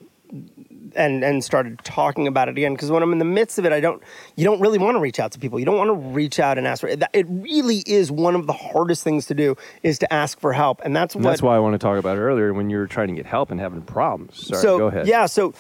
[0.95, 2.73] and and started talking about it again.
[2.73, 4.01] Because when I'm in the midst of it, I don't.
[4.35, 5.59] You don't really want to reach out to people.
[5.59, 7.03] You don't want to reach out and ask for it.
[7.13, 10.81] It really is one of the hardest things to do is to ask for help,
[10.83, 12.87] and that's And that's why I want to talk about it earlier when you were
[12.87, 14.47] trying to get help and having problems.
[14.47, 15.07] Sorry, so go ahead.
[15.07, 15.53] yeah, so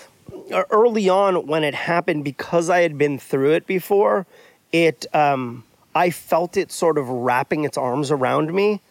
[0.69, 4.25] early on when it happened, because I had been through it before,
[4.71, 5.63] it um,
[5.93, 8.81] I felt it sort of wrapping its arms around me,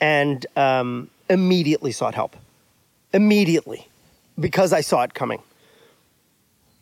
[0.00, 2.36] and um, immediately sought help.
[3.12, 3.88] Immediately,
[4.38, 5.42] because I saw it coming,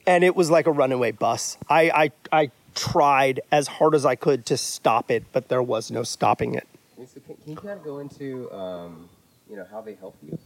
[0.06, 1.56] and it was like a runaway bus.
[1.68, 5.90] I I, I tried as hard as I could to stop it, but there was
[5.90, 6.66] no stopping it.
[6.96, 9.08] So can, can you kind of go into, um,
[9.48, 10.38] you know, how they help you?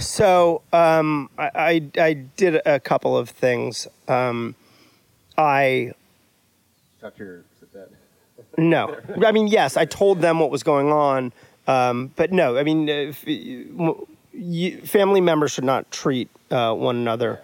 [0.00, 3.86] So um, I, I, I did a couple of things.
[4.08, 4.54] Um,
[5.36, 5.92] I
[7.18, 7.44] your
[8.56, 11.32] no, I mean yes, I told them what was going on,
[11.66, 14.00] um, but no, I mean if, you,
[14.84, 17.40] family members should not treat uh, one another.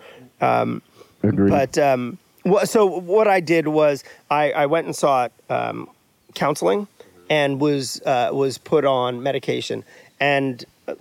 [1.23, 1.51] Agreed.
[1.51, 5.89] But um, wha- so what I did was I, I went and sought um,
[6.35, 6.87] counseling
[7.29, 9.85] and was uh, was put on medication.
[10.21, 10.95] And uh,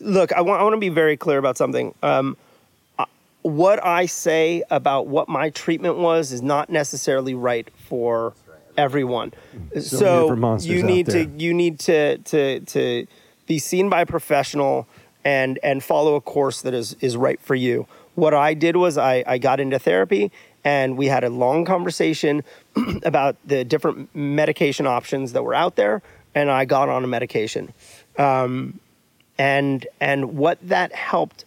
[0.00, 1.94] look, I want I want to be very clear about something.
[2.02, 2.36] Um,
[3.42, 8.34] what I say about what my treatment was is not necessarily right for
[8.76, 9.32] everyone.
[9.80, 13.06] So, monsters you out need to you need to to to
[13.46, 14.86] be seen by a professional
[15.24, 17.86] and and follow a course that is is right for you.
[18.14, 20.30] What I did was I I got into therapy
[20.64, 22.42] and we had a long conversation
[23.02, 26.02] about the different medication options that were out there
[26.34, 27.72] and I got on a medication.
[28.16, 28.80] Um,
[29.38, 31.44] and and what that helped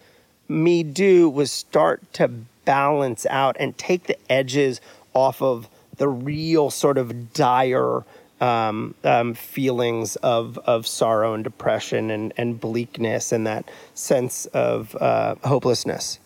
[0.48, 2.28] me do was start to
[2.66, 4.82] balance out and take the edges
[5.14, 5.68] off of
[5.98, 8.04] the real sort of dire
[8.42, 14.96] um, um, feelings of of sorrow and depression and and bleakness and that sense of
[15.00, 16.20] uh, hopelessness.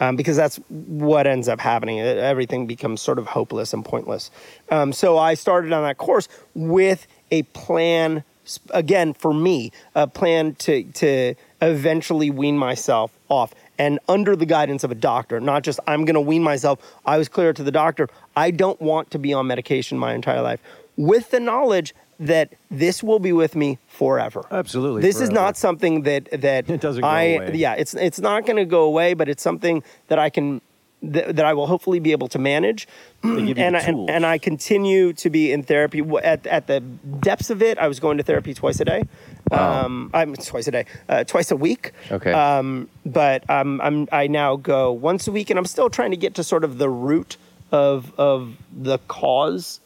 [0.00, 2.00] Um, because that's what ends up happening.
[2.00, 4.30] Everything becomes sort of hopeless and pointless.
[4.70, 8.24] Um, so I started on that course with a plan
[8.70, 14.82] again for me a plan to to eventually wean myself off and under the guidance
[14.82, 17.70] of a doctor not just i'm going to wean myself i was clear to the
[17.70, 20.60] doctor i don't want to be on medication my entire life
[21.00, 24.44] with the knowledge that this will be with me forever.
[24.50, 27.52] Absolutely, this is not something that that It doesn't go I away.
[27.54, 30.60] yeah it's it's not going to go away but it's something that I can
[31.02, 32.86] that, that I will hopefully be able to manage.
[33.22, 36.02] And I, and, and I continue to be in therapy.
[36.22, 39.02] At at the depths of it I was going to therapy twice a day.
[39.50, 41.92] Um I'm twice a day uh, twice a week.
[42.10, 42.32] Okay.
[42.32, 46.18] um but um I'm I now go once a week and I'm still trying to
[46.18, 47.38] get to sort of the root
[47.72, 49.80] of of the cause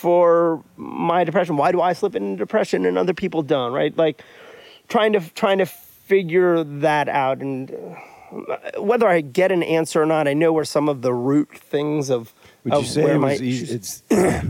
[0.00, 1.58] for my depression.
[1.58, 3.72] Why do I slip into depression and other people don't?
[3.72, 3.94] Right?
[3.96, 4.22] Like
[4.88, 10.06] trying to trying to figure that out and uh, whether I get an answer or
[10.06, 12.32] not, I know where some of the root things of
[12.64, 14.02] Would you say it my issues- it's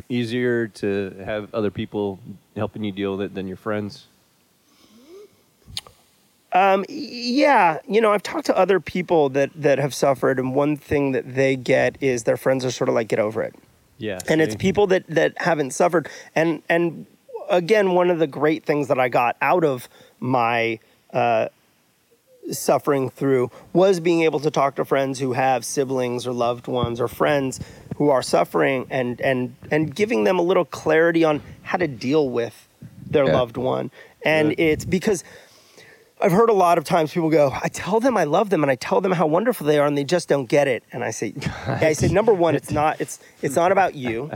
[0.08, 2.20] easier to have other people
[2.54, 4.06] helping you deal with it than your friends?
[6.88, 11.12] yeah, you know, I've talked to other people that that have suffered, and one thing
[11.12, 13.54] that they get is their friends are sort of like, "Get over it."
[14.00, 14.18] Yeah.
[14.28, 17.06] and it's people that that haven't suffered and and
[17.50, 19.88] again one of the great things that i got out of
[20.20, 20.78] my
[21.12, 21.48] uh,
[22.50, 27.00] suffering through was being able to talk to friends who have siblings or loved ones
[27.00, 27.60] or friends
[27.96, 32.28] who are suffering and and and giving them a little clarity on how to deal
[32.28, 32.66] with
[33.06, 33.36] their Yeah.
[33.36, 33.90] loved one
[34.24, 34.60] and Good.
[34.60, 35.22] it's because
[36.22, 38.70] I've heard a lot of times people go, I tell them I love them and
[38.70, 40.84] I tell them how wonderful they are and they just don't get it.
[40.92, 41.34] And I say,
[41.66, 44.30] I say, number one, it's not, it's, it's not about you.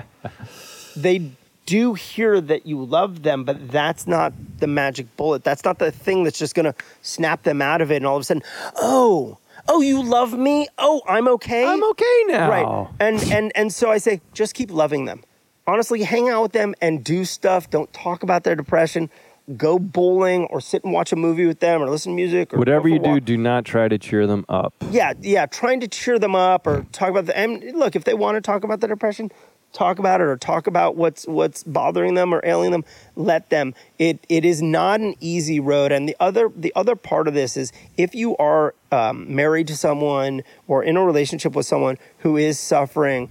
[0.97, 1.31] They
[1.67, 5.45] do hear that you love them, but that's not the magic bullet.
[5.45, 7.97] That's not the thing that's just going to snap them out of it.
[7.97, 8.43] And all of a sudden,
[8.77, 10.69] oh, oh, you love me.
[10.79, 11.67] Oh, I'm okay.
[11.67, 12.49] I'm okay now.
[12.49, 12.89] Right.
[13.01, 15.23] And and and so I say, just keep loving them.
[15.67, 17.71] Honestly, hang out with them and do stuff.
[17.71, 19.11] Don't talk about their depression.
[19.57, 22.59] Go bowling or sit and watch a movie with them or listen to music or
[22.59, 24.73] Whatever you do, do not try to cheer them up.
[24.91, 28.15] Yeah, yeah, trying to cheer them up or talk about the and look, if they
[28.15, 29.31] want to talk about the depression,
[29.75, 32.85] talk about it or talk about what's what's bothering them or ailing them,
[33.17, 33.75] let them.
[33.99, 35.93] It it is not an easy road.
[35.93, 39.77] And the other the other part of this is if you are um, married to
[39.77, 43.29] someone or in a relationship with someone who is suffering,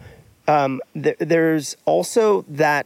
[0.47, 2.85] um, th- there's also that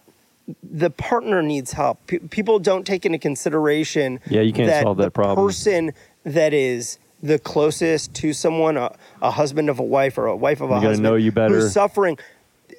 [0.63, 2.05] the partner needs help.
[2.07, 4.19] P- people don't take into consideration.
[4.29, 5.47] Yeah, you can't solve that the problem.
[5.47, 5.93] person
[6.23, 10.61] that is the closest to someone, a, a husband of a wife or a wife
[10.61, 11.55] of a You husband, know you better.
[11.55, 12.17] who's suffering.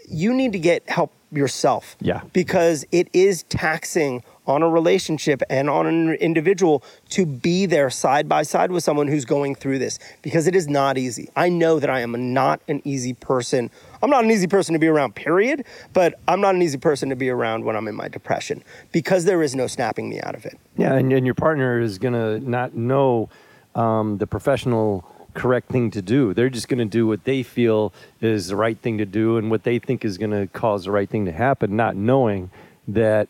[0.08, 1.96] You need to get help yourself.
[2.00, 2.22] Yeah.
[2.32, 8.26] because it is taxing on a relationship and on an individual to be there side
[8.30, 11.28] by side with someone who's going through this because it is not easy.
[11.36, 13.70] I know that I am not an easy person.
[14.03, 17.09] I'm not an easy person to be around, period, but I'm not an easy person
[17.11, 20.34] to be around when I'm in my depression because there is no snapping me out
[20.34, 20.59] of it.
[20.76, 23.28] Yeah, and, and your partner is gonna not know
[23.74, 26.34] um, the professional correct thing to do.
[26.34, 29.62] They're just gonna do what they feel is the right thing to do and what
[29.64, 32.51] they think is gonna cause the right thing to happen, not knowing
[32.88, 33.28] that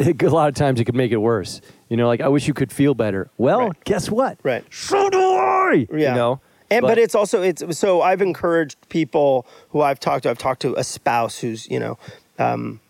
[0.00, 1.60] a lot of times it could make it worse.
[1.88, 3.28] You know, like I wish you could feel better.
[3.38, 3.84] Well, Right.
[3.84, 4.38] guess what?
[4.42, 4.64] Right.
[4.72, 5.86] So do I.
[5.92, 6.10] Yeah.
[6.10, 6.40] You know.
[6.74, 10.30] And but, it's also it's so I've encouraged people who I've talked to.
[10.30, 11.98] I've talked to a spouse who's you know,
[12.38, 12.80] um,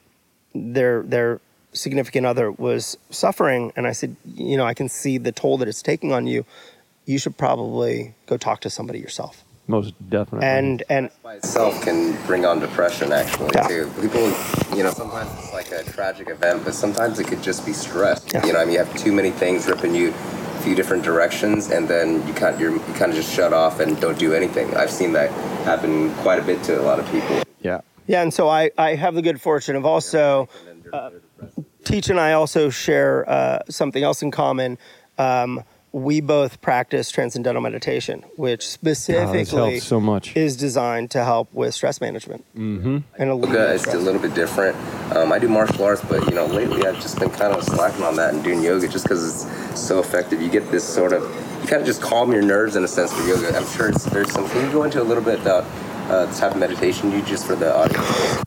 [0.54, 1.40] their their
[1.72, 5.68] significant other was suffering, and I said, you know, I can see the toll that
[5.68, 6.44] it's taking on you.
[7.04, 9.44] You should probably go talk to somebody yourself.
[9.66, 10.46] most definitely.
[10.46, 13.66] And and by itself can bring on depression actually Yeah.
[13.68, 13.90] too.
[14.00, 14.26] People,
[14.76, 18.24] you know, sometimes it's like a tragic event, but sometimes it could just be stress.
[18.32, 18.44] Yeah.
[18.46, 21.70] You know, I mean, you have too many things ripping you a few different directions,
[21.70, 24.74] and then you kind you're, you kind of just shut off and don't do anything.
[24.74, 25.30] I've seen that
[25.64, 27.42] happen quite a bit to a lot of people.
[27.60, 27.82] yeah.
[28.06, 30.48] yeah, and so I I have the good fortune of also.
[31.84, 34.78] Teach and I also share uh, something else in common.
[35.18, 35.62] Um,
[35.94, 40.36] we both practice transcendental meditation, which specifically helped so much.
[40.36, 42.44] is designed to help with stress management.
[42.56, 42.98] Mm-hmm.
[43.16, 43.94] And Yoga alleviate is stress.
[43.94, 44.76] a little bit different.
[45.14, 48.02] Um, I do martial arts, but you know, lately I've just been kind of slacking
[48.02, 50.42] on that and doing yoga just because it's so effective.
[50.42, 51.22] You get this sort of,
[51.62, 53.56] you kind of just calm your nerves in a sense for yoga.
[53.56, 54.48] I'm sure it's, there's some.
[54.48, 55.62] Can you go into a little bit about
[56.10, 58.44] uh, the type of meditation you do just for the audience?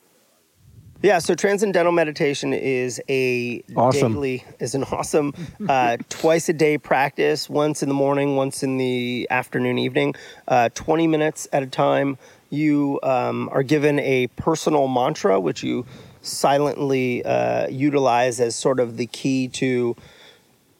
[1.01, 4.13] Yeah, so transcendental meditation is a Awesome.
[4.13, 5.33] daily, is an awesome
[5.67, 7.49] uh, twice a day practice.
[7.49, 10.15] Once in the morning, once in the afternoon, evening,
[10.47, 12.17] uh, twenty minutes at a time.
[12.49, 15.85] You um, are given a personal mantra, which you
[16.21, 19.95] silently uh, utilize as sort of the key to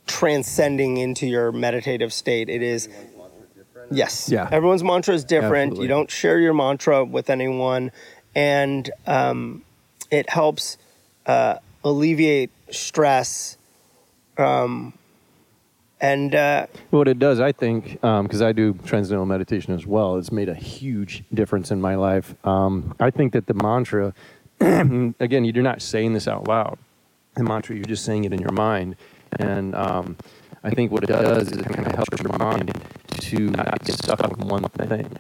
[0.08, 2.50] transcending into your meditative state.
[2.50, 2.90] It is
[3.90, 4.30] Yes.
[4.30, 4.50] Yeah.
[4.52, 5.72] Everyone's mantra is different.
[5.72, 5.84] Absolutely.
[5.84, 7.92] You don't share your mantra with anyone,
[8.36, 9.64] and um,
[10.12, 10.78] it helps
[11.26, 13.58] uh, alleviate stress
[14.38, 14.94] Um,
[16.00, 20.32] and uh, What it does, I think, because I do transcendental meditation as well, it's
[20.32, 22.36] made a huge difference in my life.
[22.46, 24.14] Um, I think that the mantra,
[24.60, 26.78] again, you're not saying this out loud.
[27.36, 28.96] The mantra, you're just saying it in your mind.
[29.40, 30.18] And um,
[30.64, 32.80] I think what it does is it kind of helps your mind
[33.22, 35.18] to not get stuck on one thing.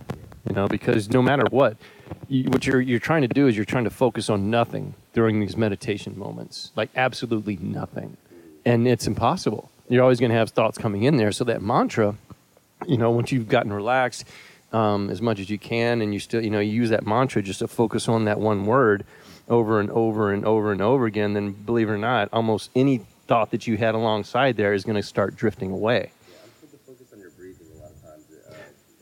[0.47, 1.75] You know, because no matter what,
[2.27, 5.39] you, what you're you're trying to do is you're trying to focus on nothing during
[5.39, 8.17] these meditation moments, like absolutely nothing,
[8.65, 9.71] and it's impossible.
[9.89, 11.31] You're always going to have thoughts coming in there.
[11.31, 12.15] So that mantra,
[12.85, 14.25] you know, once you've gotten relaxed
[14.73, 17.41] um, as much as you can, and you still, you know, you use that mantra
[17.41, 19.05] just to focus on that one word
[19.47, 22.99] over and over and over and over again, then believe it or not, almost any
[23.27, 26.11] thought that you had alongside there is going to start drifting away.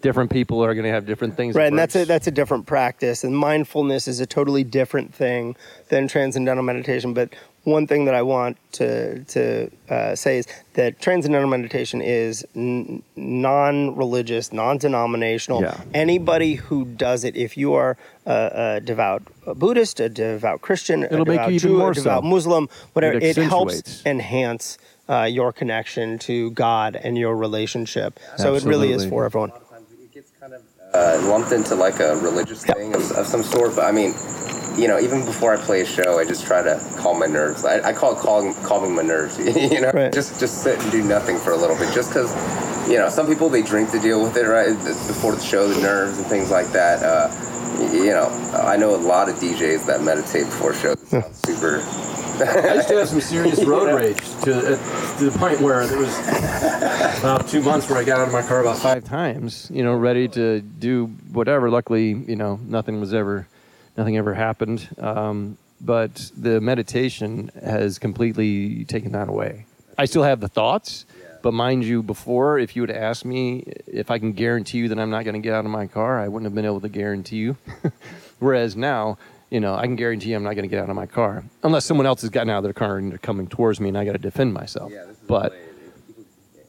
[0.06, 1.56] Different people are going to have different things.
[1.56, 5.56] right, and that's a that's a different practice, and mindfulness is a totally different thing
[5.89, 7.14] than transcendental meditation.
[7.14, 7.30] But
[7.64, 13.01] one thing that I want to to uh, say is that transcendental meditation is n-
[13.16, 15.62] non-religious, non-denominational.
[15.62, 15.82] Yeah.
[15.93, 19.24] Anybody who does it, if you are a, a devout
[19.56, 22.30] Buddhist, a devout Christian, a It'll make devout Jew, a devout so.
[22.30, 24.78] Muslim, whatever, It it, helps enhance
[25.10, 28.20] uh, your connection to God and your relationship.
[28.34, 28.60] Absolutely.
[28.60, 29.51] So it really is for everyone.
[29.51, 30.62] it gets kind of
[30.96, 33.76] uh, lumped into like a religious thing of, of some sort.
[33.76, 34.14] But I mean,
[34.78, 37.64] you know, even before I play a show, I just try to calm my nerves.
[37.66, 39.38] I, I call it calming, calming my nerves.
[39.74, 40.12] you know, Right.
[40.14, 42.32] just just sit and do nothing for a little bit, just because.
[42.86, 44.78] You know, some people they drink to deal with it, right?
[45.08, 47.02] Before the show, the nerves and things like that.
[47.02, 47.30] Uh,
[47.80, 51.02] you know, I know a lot of DJs that meditate before shows.
[51.02, 51.82] It sounds super.
[52.38, 56.00] I used to have some serious road rage to, uh, to the point where there
[56.00, 56.18] was
[57.20, 59.96] about two months where I got out of my car about five times, you know,
[59.96, 61.70] ready to do whatever.
[61.70, 63.48] Luckily, you know, nothing was ever,
[63.96, 64.88] nothing ever happened.
[65.00, 69.66] Um, but the meditation has completely taken that away.
[69.98, 71.06] I still have the thoughts,
[71.46, 74.98] but mind you, before, if you would ask me if I can guarantee you that
[74.98, 76.89] I'm not going to get out of my car, I wouldn't have been able to
[76.89, 77.56] guarantee you.
[78.39, 79.20] Whereas now,
[79.52, 81.43] you know, I can guarantee you I'm not going to get out of my car
[81.62, 83.96] unless someone else has gotten out of their car and they're coming towards me, and
[83.96, 84.91] I got to defend myself.
[84.91, 85.54] Yeah, but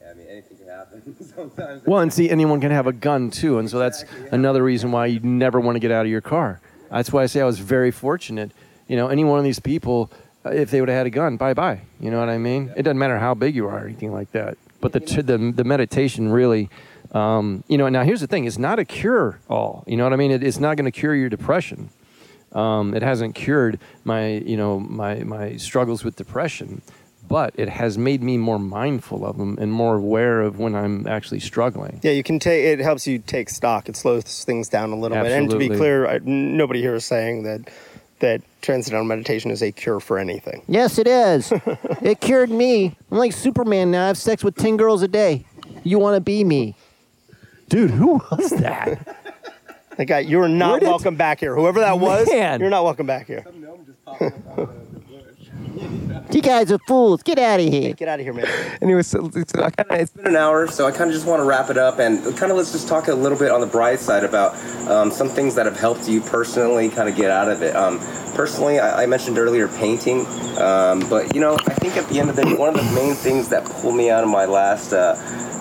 [0.07, 1.83] I mean, anything can happen sometimes.
[1.87, 5.07] well, and see, anyone can have a gun too, and so that's another reason why
[5.07, 6.61] you never want to get out of your car.
[6.91, 8.51] That's why I say I was very fortunate.
[8.87, 10.11] You know, any one of these people,
[10.45, 11.81] if they would have had a gun, bye bye.
[11.99, 12.71] You know what I mean?
[12.77, 14.55] It doesn't matter how big you are or anything like that.
[14.79, 16.69] But the the, the meditation really,
[17.11, 17.89] um, you know.
[17.89, 19.83] Now here's the thing: it's not a cure all.
[19.87, 20.31] You know what I mean?
[20.31, 21.89] It, it's not going to cure your depression.
[22.53, 26.81] Um, it hasn't cured my, you know, my my struggles with depression,
[27.27, 31.07] but it has made me more mindful of them and more aware of when I'm
[31.07, 31.99] actually struggling.
[32.03, 32.63] Yeah, you can take.
[32.63, 33.89] It helps you take stock.
[33.89, 35.31] It slows things down a little bit.
[35.31, 37.69] And to be clear, I, nobody here is saying that
[38.19, 40.63] that transcendental meditation is a cure for anything.
[40.67, 41.51] Yes, it is.
[42.01, 42.95] it cured me.
[43.11, 44.05] I'm like Superman now.
[44.05, 45.45] I have sex with 10 girls a day.
[45.83, 46.75] You want to be me?
[47.69, 49.15] Dude, who was that?
[49.97, 51.55] That guy, you're not Where did- welcome back here.
[51.55, 52.59] Whoever that was, Man.
[52.59, 53.43] you're not welcome back here.
[56.31, 57.23] You guys are fools.
[57.23, 57.93] Get out of here.
[57.93, 58.47] Get out of here, man.
[58.81, 61.39] Anyway, so, so I kinda, it's been an hour, so I kind of just want
[61.39, 63.67] to wrap it up and kind of let's just talk a little bit on the
[63.67, 64.55] bright side about
[64.89, 67.75] um, some things that have helped you personally kind of get out of it.
[67.75, 67.99] Um,
[68.35, 70.25] personally, I, I mentioned earlier painting,
[70.57, 72.91] um, but you know, I think at the end of the day, one of the
[72.93, 75.15] main things that pulled me out of my last uh,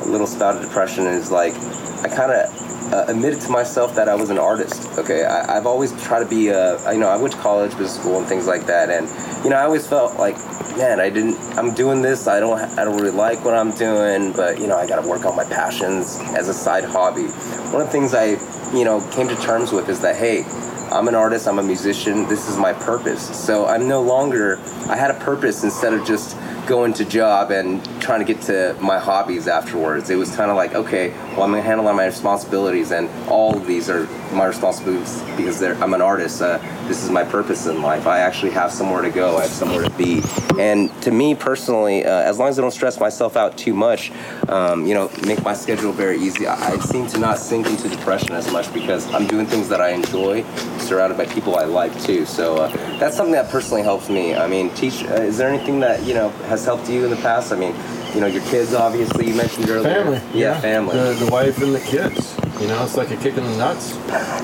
[0.07, 1.55] little spout of depression is like
[2.03, 4.99] I kind of uh, admitted to myself that I was an artist.
[4.99, 6.51] Okay, I, I've always tried to be.
[6.51, 9.09] Uh, you know, I went to college, business school, and things like that, and
[9.45, 10.37] you know, I always felt like,
[10.77, 11.37] man, I didn't.
[11.59, 12.27] I'm doing this.
[12.27, 12.59] I don't.
[12.59, 15.37] I don't really like what I'm doing, but you know, I got to work on
[15.37, 17.27] my passions as a side hobby.
[17.73, 18.37] One of the things I,
[18.77, 20.45] you know, came to terms with is that hey.
[20.93, 23.23] I'm an artist, I'm a musician, this is my purpose.
[23.37, 24.59] So I'm no longer,
[24.89, 28.77] I had a purpose instead of just going to job and trying to get to
[28.81, 30.11] my hobbies afterwards.
[30.11, 33.57] It was kind of like, okay, well, I'm gonna handle all my responsibilities, and all
[33.57, 36.43] of these are my responsibilities because I'm an artist.
[36.43, 36.59] Uh,
[36.89, 38.07] this is my purpose in life.
[38.07, 39.37] I actually have somewhere to go.
[39.37, 40.23] I have somewhere to be.
[40.59, 44.11] And to me personally, uh, as long as I don't stress myself out too much,
[44.49, 47.89] um, you know, make my schedule very easy, I, I seem to not sink into
[47.89, 50.43] depression as much because I'm doing things that I enjoy,
[50.81, 52.27] surrounded by people I like too.
[52.27, 54.35] So uh, that's something that personally helps me.
[54.35, 55.05] I mean, teach.
[55.05, 57.53] Uh, is there anything that you know has helped you in the past?
[57.53, 57.75] I mean,
[58.15, 59.95] you know, your kids obviously you mentioned earlier.
[59.95, 60.21] Family.
[60.35, 60.97] Yeah, family.
[60.97, 62.37] The, the wife and the kids.
[62.61, 63.93] You know, it's like a kick in the nuts.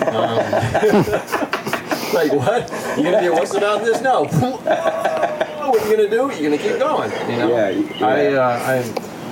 [0.08, 0.36] Um,
[2.12, 2.70] like, what?
[2.98, 4.02] You gonna be what's about this?
[4.02, 4.24] No.
[4.26, 6.30] what are you gonna do?
[6.34, 7.10] You're gonna keep going.
[7.30, 7.48] You know.
[7.48, 8.06] Yeah, yeah.
[8.06, 8.82] I, uh,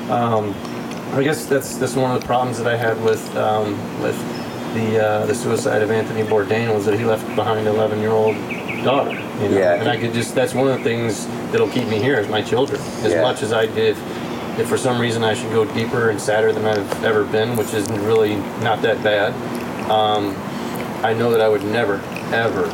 [0.09, 0.55] I, um,
[1.13, 4.17] I guess that's that's one of the problems that I had with um, with
[4.75, 8.11] the uh, the suicide of Anthony Bourdain was that he left behind an 11 year
[8.13, 8.37] old
[8.85, 9.11] daughter.
[9.11, 9.59] You know?
[9.59, 9.75] Yeah.
[9.75, 12.43] And I could just that's one of the things that'll keep me here is my
[12.43, 12.81] children.
[13.03, 13.23] As Yeah.
[13.23, 13.97] much as I did
[14.59, 17.73] if for some reason I should go deeper and sadder than I've ever been, which
[17.73, 19.33] is really not that bad,
[19.91, 20.35] um,
[21.03, 21.95] I know that I would never,
[22.33, 22.67] ever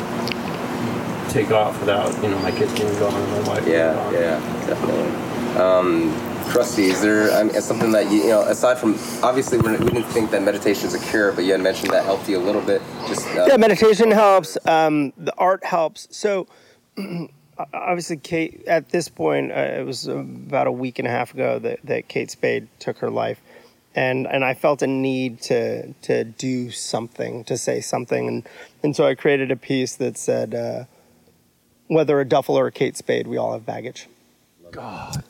[1.31, 4.15] take off without, you know, my kids being gone and my wife being Yeah, gone.
[4.15, 5.61] yeah, definitely.
[5.61, 6.13] Um,
[6.53, 9.91] Trusty, is there I mean, something that you, you know, aside from obviously we're, we
[9.91, 12.41] didn't think that meditation is a cure, but you had mentioned that helped you a
[12.41, 12.81] little bit.
[13.07, 14.57] Just uh, yeah, meditation helps.
[14.67, 16.09] Um, the art helps.
[16.17, 16.47] So,
[17.75, 18.65] obviously, Kate.
[18.67, 22.09] At this point, uh, it was about a week and a half ago that, that
[22.09, 23.41] Kate Spade took her life,
[23.95, 28.49] and and I felt a need to to do something, to say something, and
[28.83, 30.85] and so I created a piece that said, uh,
[31.89, 34.09] "Whether a duffel or a Kate Spade, we all have baggage."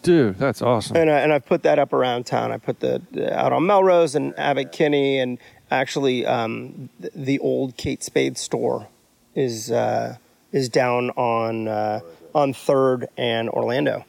[0.03, 0.97] Dude, that's awesome.
[0.97, 2.53] and I, and I put that up around town.
[2.53, 3.01] I put the
[3.32, 5.38] out on Melrose and Abbott Kinney, and
[5.70, 8.88] actually um, the, the old Kate Spade store
[9.34, 10.16] is uh,
[10.53, 12.01] is down on uh,
[12.34, 14.05] on Third and Orlando.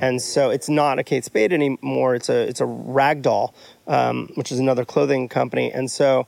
[0.00, 2.14] And so it's not a Kate Spade anymore.
[2.14, 3.52] It's a it's a Ragdoll,
[3.86, 5.70] um, which is another clothing company.
[5.70, 6.26] And so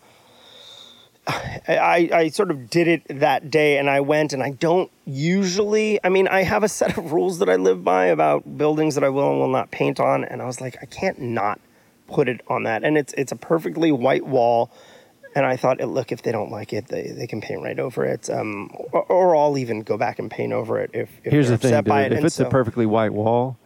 [1.27, 6.01] I, I sort of did it that day and I went and I don't usually,
[6.05, 9.05] I mean, I have a set of rules that I live by about buildings that
[9.05, 10.25] I will and will not paint on.
[10.25, 11.61] And I was like, I can't not
[12.09, 12.83] put it on that.
[12.85, 14.71] And it's, it's a perfectly white wall.
[15.37, 18.05] And I thought, look, if they don't like it, they, they can paint right over
[18.05, 18.29] it.
[18.29, 21.59] Um, or, or I'll even go back and paint over it if, if Here's the
[21.59, 22.13] thing, by dude.
[22.13, 22.19] it.
[22.19, 23.57] If it's so- a perfectly white wall,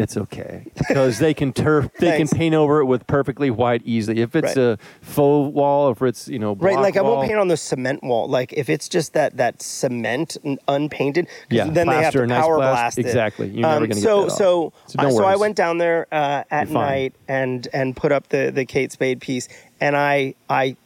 [0.00, 2.32] it's okay because they can turf, they can Thanks.
[2.32, 4.20] paint over it with perfectly white easily.
[4.20, 4.58] If it's Right.
[4.58, 7.48] a faux wall, if it's you know Right, block like I wall, won't paint on
[7.48, 8.26] the cement wall.
[8.28, 12.20] Like if it's just that that cement n- unpainted, 'cause Yeah, then they have plaster,
[12.22, 12.72] to nice power blast.
[12.96, 13.06] blast, it.
[13.06, 13.48] Exactly.
[13.48, 14.38] You're never gonna get so that off.
[14.38, 15.40] so So no uh, so I worries.
[15.40, 16.84] went down there uh, at You're fine.
[16.86, 19.48] night and and put up the the Kate Spade piece,
[19.80, 20.76] and I I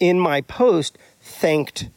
[0.00, 1.88] in my post thanked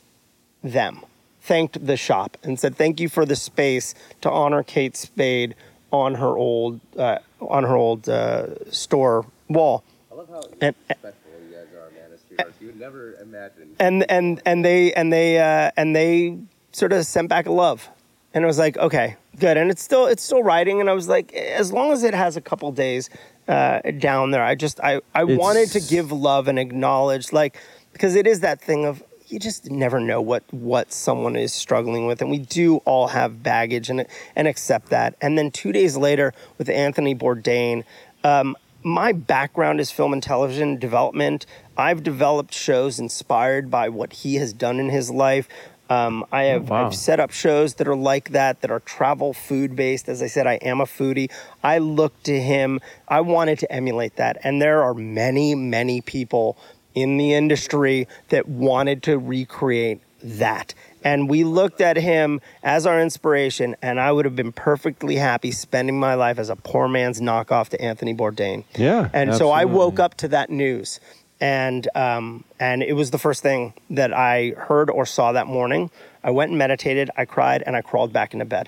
[0.64, 1.02] them,
[1.42, 5.56] thanked the shop, and said thank you for the space to honor Kate Spade
[5.92, 9.84] on her old uh, on her old uh, store wall.
[10.12, 12.12] I love how And- respectful you guys are, man.
[12.14, 12.40] As street.
[12.62, 13.76] You would never imagine.
[13.80, 16.38] and and and they and they uh, and they
[16.72, 17.90] sort of sent back a love,
[18.34, 21.08] and it was like okay, good, and it's still it's still writing, and I was
[21.08, 23.10] like, as long as it has a couple days
[23.48, 27.58] uh, down there, I just I I It's- wanted to give love and acknowledge like
[27.94, 32.06] because it is that thing of you just never know what what someone is struggling
[32.08, 34.06] with and we do all have baggage and
[34.36, 37.84] and accept that and then two days later with anthony bourdain
[38.24, 41.46] um, my background is film and television development
[41.78, 45.48] i've developed shows inspired by what he has done in his life
[45.92, 46.86] um, I have wow.
[46.86, 50.08] I've set up shows that are like that, that are travel food based.
[50.08, 51.32] As I said, I am a foodie.
[51.64, 52.80] I look to him.
[53.08, 54.38] I wanted to emulate that.
[54.44, 56.60] And there are many, many people
[56.96, 60.74] in the industry that wanted to recreate that.
[61.04, 65.52] And we looked at him as our inspiration, and I would have been perfectly happy
[65.52, 68.66] spending my life as a poor man's knockoff to Anthony Bourdain.
[68.76, 71.00] Yeah, And so I woke up to that news.
[71.42, 75.90] And um, and it was the first thing that I heard or saw that morning.
[76.22, 78.68] I went and meditated, I cried, and I crawled back into bed.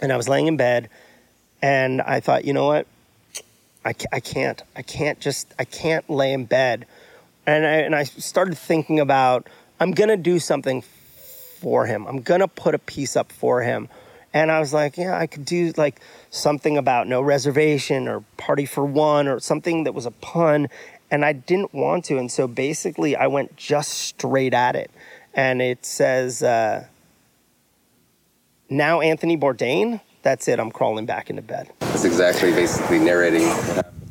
[0.00, 0.88] And I was laying in bed,
[1.60, 2.86] and I thought, you know what?
[3.84, 4.62] I, I can't.
[4.74, 6.86] I can't just, I can't lay in bed.
[7.46, 9.48] And I, and I started thinking about,
[9.80, 12.06] I'm to do something for him.
[12.06, 13.88] I'm to put a piece up for him.
[14.34, 18.64] And I was like, yeah, I could do like something about no reservation or party
[18.64, 20.68] for one or something that was a pun.
[21.10, 22.18] And I didn't want to.
[22.18, 24.90] And so basically, I went just straight at it.
[25.34, 26.86] And it says, uh,
[28.70, 30.00] now Anthony Bourdain.
[30.22, 30.60] That's it.
[30.60, 33.50] I'm crawling back into bed That's exactly basically narrating.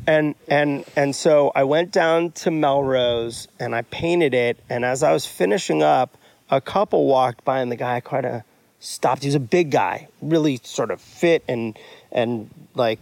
[0.07, 4.57] And and and so I went down to Melrose and I painted it.
[4.69, 6.17] And as I was finishing up,
[6.49, 8.41] a couple walked by, and the guy kind of
[8.79, 9.23] stopped.
[9.23, 11.77] He was a big guy, really sort of fit and
[12.11, 12.99] and like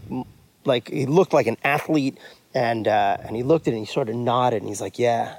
[0.65, 2.17] like he looked like an athlete.
[2.51, 4.97] And uh, and he looked at it and he sort of nodded and he's like,
[4.97, 5.37] yeah,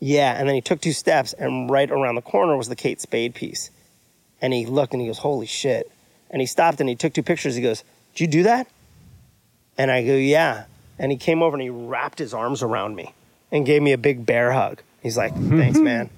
[0.00, 0.36] yeah.
[0.36, 3.36] And then he took two steps and right around the corner was the Kate Spade
[3.36, 3.70] piece.
[4.42, 5.88] And he looked and he goes, holy shit.
[6.28, 7.54] And he stopped and he took two pictures.
[7.54, 7.84] He goes,
[8.16, 8.66] did you do that?
[9.78, 10.64] And I go, yeah.
[10.98, 13.14] And he came over and he wrapped his arms around me
[13.52, 14.82] and gave me a big bear hug.
[15.00, 16.10] He's like, thanks, man.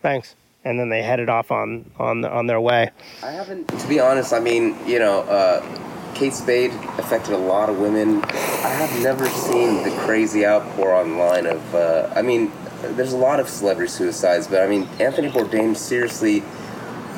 [0.00, 0.36] Thanks.
[0.64, 2.90] And then they headed off on, on, on their way.
[3.22, 4.32] I haven't, to be honest.
[4.32, 8.22] I mean, you know, uh, Kate Spade affected a lot of women.
[8.24, 11.74] I have never seen the crazy outpour online of.
[11.74, 12.52] Uh, I mean,
[12.82, 16.42] there's a lot of celebrity suicides, but I mean, Anthony Bourdain seriously.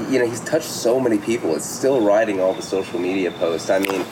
[0.09, 1.55] You know, he's touched so many people.
[1.55, 3.71] It's still writing all the social media posts.
[3.71, 4.07] I mean,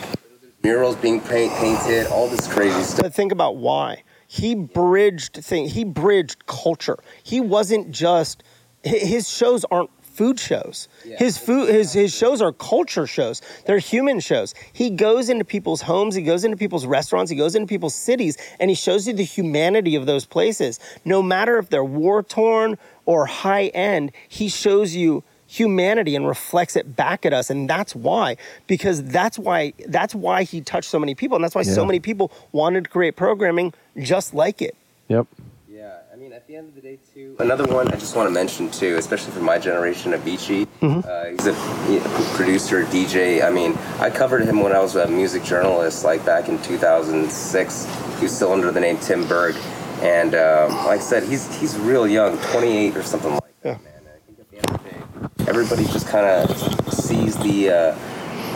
[0.63, 3.05] murals being paint, painted, all this crazy stuff.
[3.05, 8.43] to think about why he bridged thing he bridged culture he wasn't just
[8.83, 9.91] his shows aren't
[10.21, 10.89] food shows.
[11.03, 13.41] His food his his shows are culture shows.
[13.65, 14.55] They're human shows.
[14.73, 18.37] He goes into people's homes, he goes into people's restaurants, he goes into people's cities
[18.59, 20.79] and he shows you the humanity of those places.
[21.07, 26.77] No matter if they're war torn or high end, he shows you humanity and reflects
[26.77, 28.37] it back at us and that's why
[28.69, 31.99] because that's why that's why he touched so many people and that's why so many
[31.99, 34.77] people wanted to create programming just like it
[35.09, 35.27] Yep.
[35.69, 37.35] Yeah, I mean, at the end of the day, too.
[37.41, 40.69] Another one I just want to mention too, especially for my generation, Avicii.
[40.83, 43.43] Uh, he's a a producer, DJ.
[43.45, 47.87] I mean, I covered him when I was a music journalist, like back in 2006.
[48.19, 49.57] He was still under the name Tim Berg,
[50.03, 53.93] and um, like I said, he's he's real young, 28 or something like that, man.
[54.07, 57.71] I think at the end of the day, everybody just kind of sees the.
[57.71, 57.99] Uh,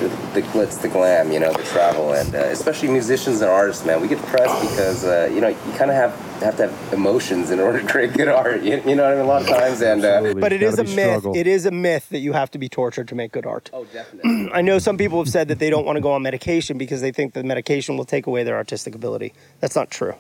[0.01, 0.09] the,
[0.41, 4.01] the glitz, the glam, you know, the travel, and uh, especially musicians and artists, man.
[4.01, 7.51] We get depressed because uh, you know you kind of have have to have emotions
[7.51, 8.63] in order to create good art.
[8.63, 9.25] You, you know what I mean?
[9.25, 11.37] A lot of times, and uh, but it is a myth struggle.
[11.37, 13.85] it is a myth that you have to be tortured to make good art oh,
[13.85, 14.51] definitely.
[14.53, 17.01] I know some people have said that they don't want to go on medication because
[17.01, 19.33] they think the medication will take away their artistic ability.
[19.61, 20.15] That's not true.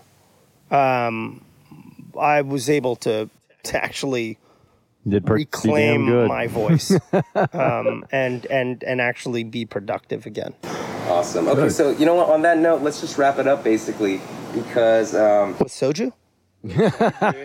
[0.70, 1.44] Um,
[2.18, 3.28] I was able to
[3.64, 4.38] to actually
[5.06, 6.28] Did pretty damn reclaim good.
[6.28, 6.90] my voice
[7.52, 10.54] um, and and and actually be productive again.
[11.08, 11.46] awesome.
[11.48, 12.30] Okay, so you know what?
[12.30, 14.20] On that note, let's just wrap it up, basically,
[14.54, 16.12] because um, With soju?
[16.64, 17.44] Exactly.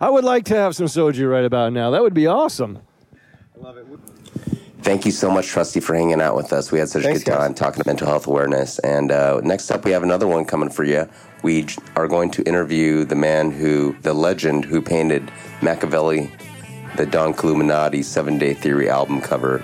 [0.00, 1.90] I would like to have some soju right about now.
[1.90, 2.80] That would be awesome.
[3.56, 3.86] I love it.
[4.82, 6.70] Thank you so much, Trusty, for hanging out with us.
[6.70, 7.58] We had such Thanks, a good time guys.
[7.58, 8.78] talking mental health awareness.
[8.80, 11.08] And uh, next up, we have another one coming for you.
[11.46, 15.30] We are going to interview the man who, the legend who painted
[15.60, 16.28] Makaveli,
[16.96, 19.62] the Don Killuminati Seven Day Theory album cover.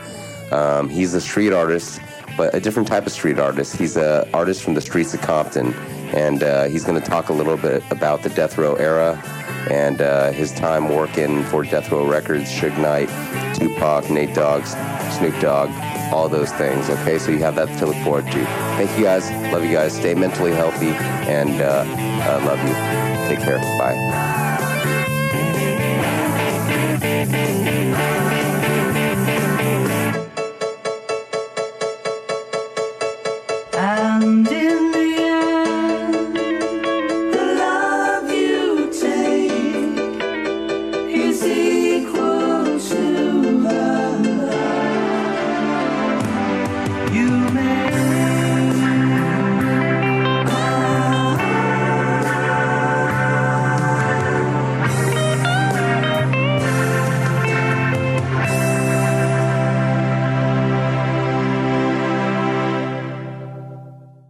[0.52, 2.00] Um, he's a street artist,
[2.36, 3.74] but a different type of street artist.
[3.74, 5.74] He's an artist from the streets of Compton.
[6.14, 9.20] And uh, he's going to talk a little bit about the death row era
[9.70, 13.08] and uh, his time working for Death Row Records, Suge Knight,
[13.54, 14.64] Tupac, Nate Dogg,
[15.12, 15.70] Snoop Dogg,
[16.12, 16.90] all those things.
[16.90, 18.44] Okay, so you have that to look forward to.
[18.76, 19.30] Thank you guys.
[19.52, 19.94] Love you guys.
[19.94, 22.74] Stay mentally healthy and uh, uh, love you.
[23.28, 23.58] Take care.
[23.78, 24.32] Bye.